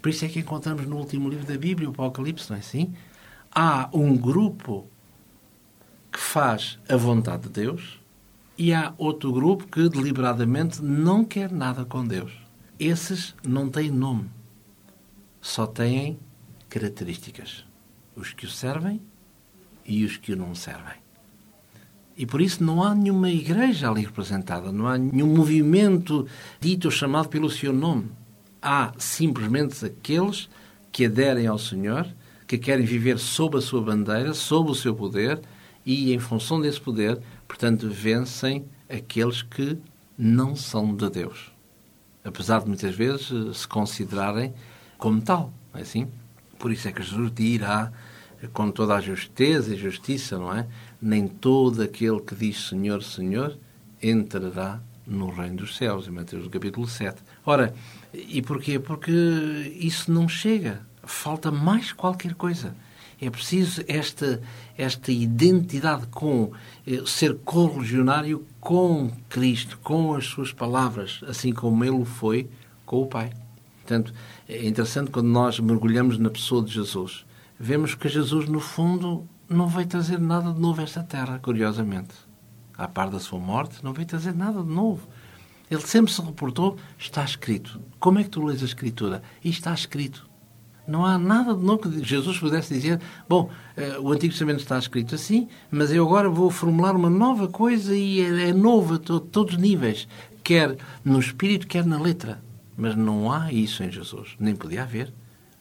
Por 0.00 0.08
isso 0.08 0.24
é 0.24 0.28
que 0.28 0.40
encontramos 0.40 0.84
no 0.84 0.96
último 0.96 1.28
livro 1.28 1.46
da 1.46 1.56
Bíblia, 1.56 1.88
o 1.88 1.92
Apocalipse, 1.92 2.50
não 2.50 2.56
é 2.56 2.60
assim? 2.60 2.92
Há 3.54 3.88
um 3.92 4.16
grupo 4.16 4.88
que 6.10 6.18
faz 6.18 6.76
a 6.88 6.96
vontade 6.96 7.44
de 7.44 7.50
Deus 7.50 8.00
e 8.58 8.74
há 8.74 8.92
outro 8.98 9.32
grupo 9.32 9.68
que 9.68 9.88
deliberadamente 9.88 10.82
não 10.82 11.24
quer 11.24 11.52
nada 11.52 11.84
com 11.84 12.04
Deus. 12.04 12.41
Esses 12.78 13.34
não 13.46 13.68
têm 13.68 13.90
nome, 13.90 14.30
só 15.40 15.66
têm 15.66 16.18
características. 16.68 17.64
Os 18.16 18.32
que 18.32 18.44
o 18.44 18.50
servem 18.50 19.00
e 19.86 20.04
os 20.04 20.16
que 20.16 20.32
o 20.32 20.36
não 20.36 20.54
servem. 20.54 21.02
E 22.16 22.26
por 22.26 22.40
isso 22.40 22.62
não 22.62 22.82
há 22.82 22.94
nenhuma 22.94 23.30
igreja 23.30 23.90
ali 23.90 24.02
representada, 24.02 24.70
não 24.70 24.86
há 24.86 24.98
nenhum 24.98 25.34
movimento 25.34 26.26
dito 26.60 26.86
ou 26.86 26.90
chamado 26.90 27.28
pelo 27.28 27.50
seu 27.50 27.72
nome. 27.72 28.10
Há 28.60 28.92
simplesmente 28.98 29.84
aqueles 29.84 30.48
que 30.90 31.06
aderem 31.06 31.46
ao 31.46 31.58
Senhor, 31.58 32.06
que 32.46 32.58
querem 32.58 32.84
viver 32.84 33.18
sob 33.18 33.56
a 33.56 33.60
sua 33.60 33.80
bandeira, 33.80 34.34
sob 34.34 34.70
o 34.70 34.74
seu 34.74 34.94
poder 34.94 35.40
e, 35.86 36.12
em 36.12 36.18
função 36.18 36.60
desse 36.60 36.80
poder, 36.80 37.20
portanto, 37.48 37.88
vencem 37.88 38.64
aqueles 38.88 39.42
que 39.42 39.78
não 40.16 40.54
são 40.54 40.94
de 40.94 41.08
Deus. 41.08 41.51
Apesar 42.24 42.60
de 42.60 42.68
muitas 42.68 42.94
vezes 42.94 43.30
eh, 43.30 43.52
se 43.52 43.66
considerarem 43.66 44.54
como 44.98 45.20
tal, 45.20 45.52
não 45.72 45.80
é 45.80 45.82
assim? 45.82 46.08
Por 46.58 46.70
isso 46.70 46.86
é 46.88 46.92
que 46.92 47.02
Jesus 47.02 47.32
dirá 47.34 47.92
com 48.52 48.70
toda 48.70 48.94
a 48.94 49.00
justeza 49.00 49.74
e 49.74 49.78
justiça, 49.78 50.38
não 50.38 50.54
é? 50.54 50.66
Nem 51.00 51.26
todo 51.26 51.82
aquele 51.82 52.20
que 52.20 52.34
diz 52.34 52.68
Senhor, 52.68 53.02
Senhor 53.02 53.58
entrará 54.02 54.80
no 55.06 55.30
reino 55.30 55.56
dos 55.56 55.76
céus, 55.76 56.06
em 56.06 56.10
Mateus 56.10 56.46
capítulo 56.48 56.86
7. 56.86 57.22
Ora, 57.44 57.74
e 58.12 58.42
porquê? 58.42 58.78
Porque 58.78 59.10
isso 59.78 60.12
não 60.12 60.28
chega. 60.28 60.80
Falta 61.04 61.50
mais 61.50 61.92
qualquer 61.92 62.34
coisa. 62.34 62.74
É 63.22 63.30
preciso 63.30 63.82
esta, 63.86 64.42
esta 64.76 65.10
identidade 65.10 66.06
com 66.08 66.52
eh, 66.86 67.02
ser 67.06 67.38
correligionário 67.38 68.44
com 68.60 69.10
Cristo, 69.28 69.78
com 69.82 70.14
as 70.14 70.26
suas 70.26 70.52
palavras, 70.52 71.20
assim 71.26 71.52
como 71.52 71.84
ele 71.84 72.04
foi 72.04 72.50
com 72.84 73.00
o 73.00 73.06
Pai. 73.06 73.32
Portanto, 73.78 74.12
é 74.48 74.66
interessante 74.66 75.10
quando 75.10 75.28
nós 75.28 75.58
mergulhamos 75.58 76.18
na 76.18 76.28
pessoa 76.28 76.62
de 76.62 76.72
Jesus 76.72 77.24
vemos 77.62 77.94
que 77.94 78.08
Jesus, 78.08 78.48
no 78.48 78.58
fundo, 78.58 79.24
não 79.48 79.68
veio 79.68 79.86
trazer 79.86 80.18
nada 80.18 80.52
de 80.52 80.58
novo 80.58 80.80
a 80.80 80.84
esta 80.84 81.00
terra, 81.00 81.38
curiosamente. 81.38 82.12
À 82.76 82.88
par 82.88 83.08
da 83.08 83.20
sua 83.20 83.38
morte, 83.38 83.84
não 83.84 83.92
veio 83.92 84.08
trazer 84.08 84.34
nada 84.34 84.60
de 84.64 84.68
novo. 84.68 85.06
Ele 85.70 85.80
sempre 85.82 86.12
se 86.12 86.20
reportou, 86.20 86.76
está 86.98 87.22
escrito. 87.22 87.80
Como 88.00 88.18
é 88.18 88.24
que 88.24 88.30
tu 88.30 88.44
lês 88.44 88.62
a 88.62 88.64
Escritura? 88.64 89.22
E 89.44 89.48
está 89.48 89.72
escrito. 89.72 90.28
Não 90.86 91.04
há 91.04 91.16
nada 91.16 91.54
de 91.54 91.62
novo 91.64 91.88
que 91.88 92.04
Jesus 92.04 92.38
pudesse 92.38 92.74
dizer, 92.74 93.00
bom, 93.28 93.50
eh, 93.76 93.98
o 94.00 94.10
Antigo 94.10 94.32
Testamento 94.32 94.60
está 94.60 94.78
escrito 94.78 95.14
assim, 95.14 95.48
mas 95.70 95.92
eu 95.92 96.04
agora 96.04 96.28
vou 96.28 96.50
formular 96.50 96.96
uma 96.96 97.10
nova 97.10 97.46
coisa 97.46 97.94
e 97.94 98.20
é, 98.20 98.48
é 98.48 98.52
nova 98.52 98.96
a 98.96 98.98
todos 98.98 99.54
os 99.54 99.60
níveis, 99.60 100.08
quer 100.42 100.76
no 101.04 101.20
espírito, 101.20 101.66
quer 101.66 101.86
na 101.86 102.00
letra. 102.00 102.42
Mas 102.76 102.96
não 102.96 103.30
há 103.30 103.52
isso 103.52 103.82
em 103.84 103.90
Jesus. 103.90 104.30
Nem 104.40 104.56
podia 104.56 104.82
haver, 104.82 105.12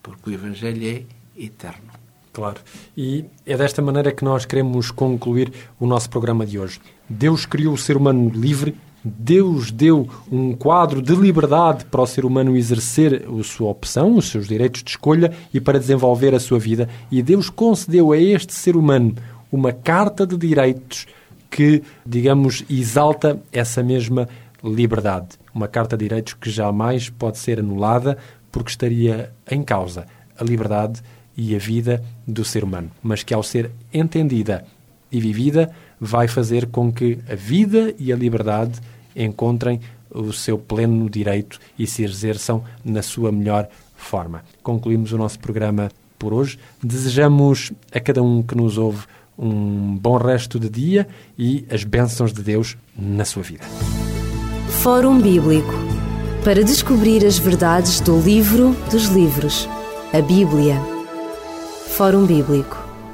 porque 0.01 0.29
o 0.29 0.33
Evangelho 0.33 0.87
é 0.87 1.03
eterno. 1.37 1.91
Claro. 2.33 2.61
E 2.95 3.25
é 3.45 3.57
desta 3.57 3.81
maneira 3.81 4.11
que 4.11 4.23
nós 4.23 4.45
queremos 4.45 4.89
concluir 4.89 5.51
o 5.79 5.85
nosso 5.85 6.09
programa 6.09 6.45
de 6.45 6.57
hoje. 6.57 6.79
Deus 7.09 7.45
criou 7.45 7.73
o 7.73 7.77
ser 7.77 7.97
humano 7.97 8.29
livre, 8.29 8.75
Deus 9.03 9.71
deu 9.71 10.07
um 10.31 10.53
quadro 10.53 11.01
de 11.01 11.15
liberdade 11.15 11.85
para 11.85 12.01
o 12.01 12.07
ser 12.07 12.23
humano 12.23 12.55
exercer 12.55 13.25
a 13.27 13.43
sua 13.43 13.69
opção, 13.69 14.15
os 14.15 14.29
seus 14.29 14.47
direitos 14.47 14.83
de 14.83 14.91
escolha 14.91 15.33
e 15.53 15.59
para 15.59 15.79
desenvolver 15.79 16.35
a 16.35 16.39
sua 16.39 16.59
vida. 16.59 16.87
E 17.11 17.21
Deus 17.23 17.49
concedeu 17.49 18.11
a 18.11 18.17
este 18.17 18.53
ser 18.53 18.75
humano 18.75 19.15
uma 19.51 19.71
carta 19.71 20.25
de 20.25 20.37
direitos 20.37 21.07
que, 21.49 21.83
digamos, 22.05 22.63
exalta 22.69 23.41
essa 23.51 23.83
mesma 23.83 24.29
liberdade. 24.63 25.29
Uma 25.53 25.67
carta 25.67 25.97
de 25.97 26.05
direitos 26.05 26.33
que 26.35 26.49
jamais 26.49 27.09
pode 27.09 27.39
ser 27.39 27.59
anulada 27.59 28.17
porque 28.51 28.69
estaria 28.69 29.31
em 29.49 29.63
causa 29.63 30.05
a 30.37 30.43
liberdade 30.43 31.01
e 31.35 31.55
a 31.55 31.59
vida 31.59 32.03
do 32.27 32.45
ser 32.45 32.63
humano, 32.63 32.91
mas 33.01 33.23
que 33.23 33.33
ao 33.33 33.41
ser 33.41 33.71
entendida 33.93 34.63
e 35.11 35.19
vivida 35.19 35.71
vai 36.03 36.27
fazer 36.27 36.65
com 36.65 36.91
que 36.91 37.19
a 37.29 37.35
vida 37.35 37.93
e 37.99 38.11
a 38.11 38.15
liberdade 38.15 38.79
encontrem 39.15 39.79
o 40.09 40.33
seu 40.33 40.57
pleno 40.57 41.07
direito 41.07 41.59
e 41.77 41.85
se 41.85 42.03
exerçam 42.03 42.63
na 42.83 43.03
sua 43.03 43.31
melhor 43.31 43.69
forma. 43.95 44.43
Concluímos 44.63 45.13
o 45.13 45.17
nosso 45.17 45.39
programa 45.39 45.91
por 46.17 46.33
hoje. 46.33 46.57
Desejamos 46.83 47.71
a 47.93 47.99
cada 47.99 48.23
um 48.23 48.41
que 48.41 48.55
nos 48.55 48.79
ouve 48.79 49.05
um 49.37 49.95
bom 49.95 50.17
resto 50.17 50.59
de 50.59 50.69
dia 50.69 51.07
e 51.37 51.65
as 51.69 51.83
bênçãos 51.83 52.33
de 52.33 52.41
Deus 52.41 52.75
na 52.97 53.23
sua 53.23 53.43
vida. 53.43 53.63
Fórum 54.81 55.21
Bíblico 55.21 55.73
para 56.43 56.63
descobrir 56.63 57.23
as 57.25 57.37
verdades 57.37 57.99
do 57.99 58.19
livro 58.19 58.75
dos 58.89 59.05
livros, 59.05 59.69
a 60.11 60.21
Bíblia. 60.21 60.81
Fórum 61.89 62.25
Bíblico 62.25 62.80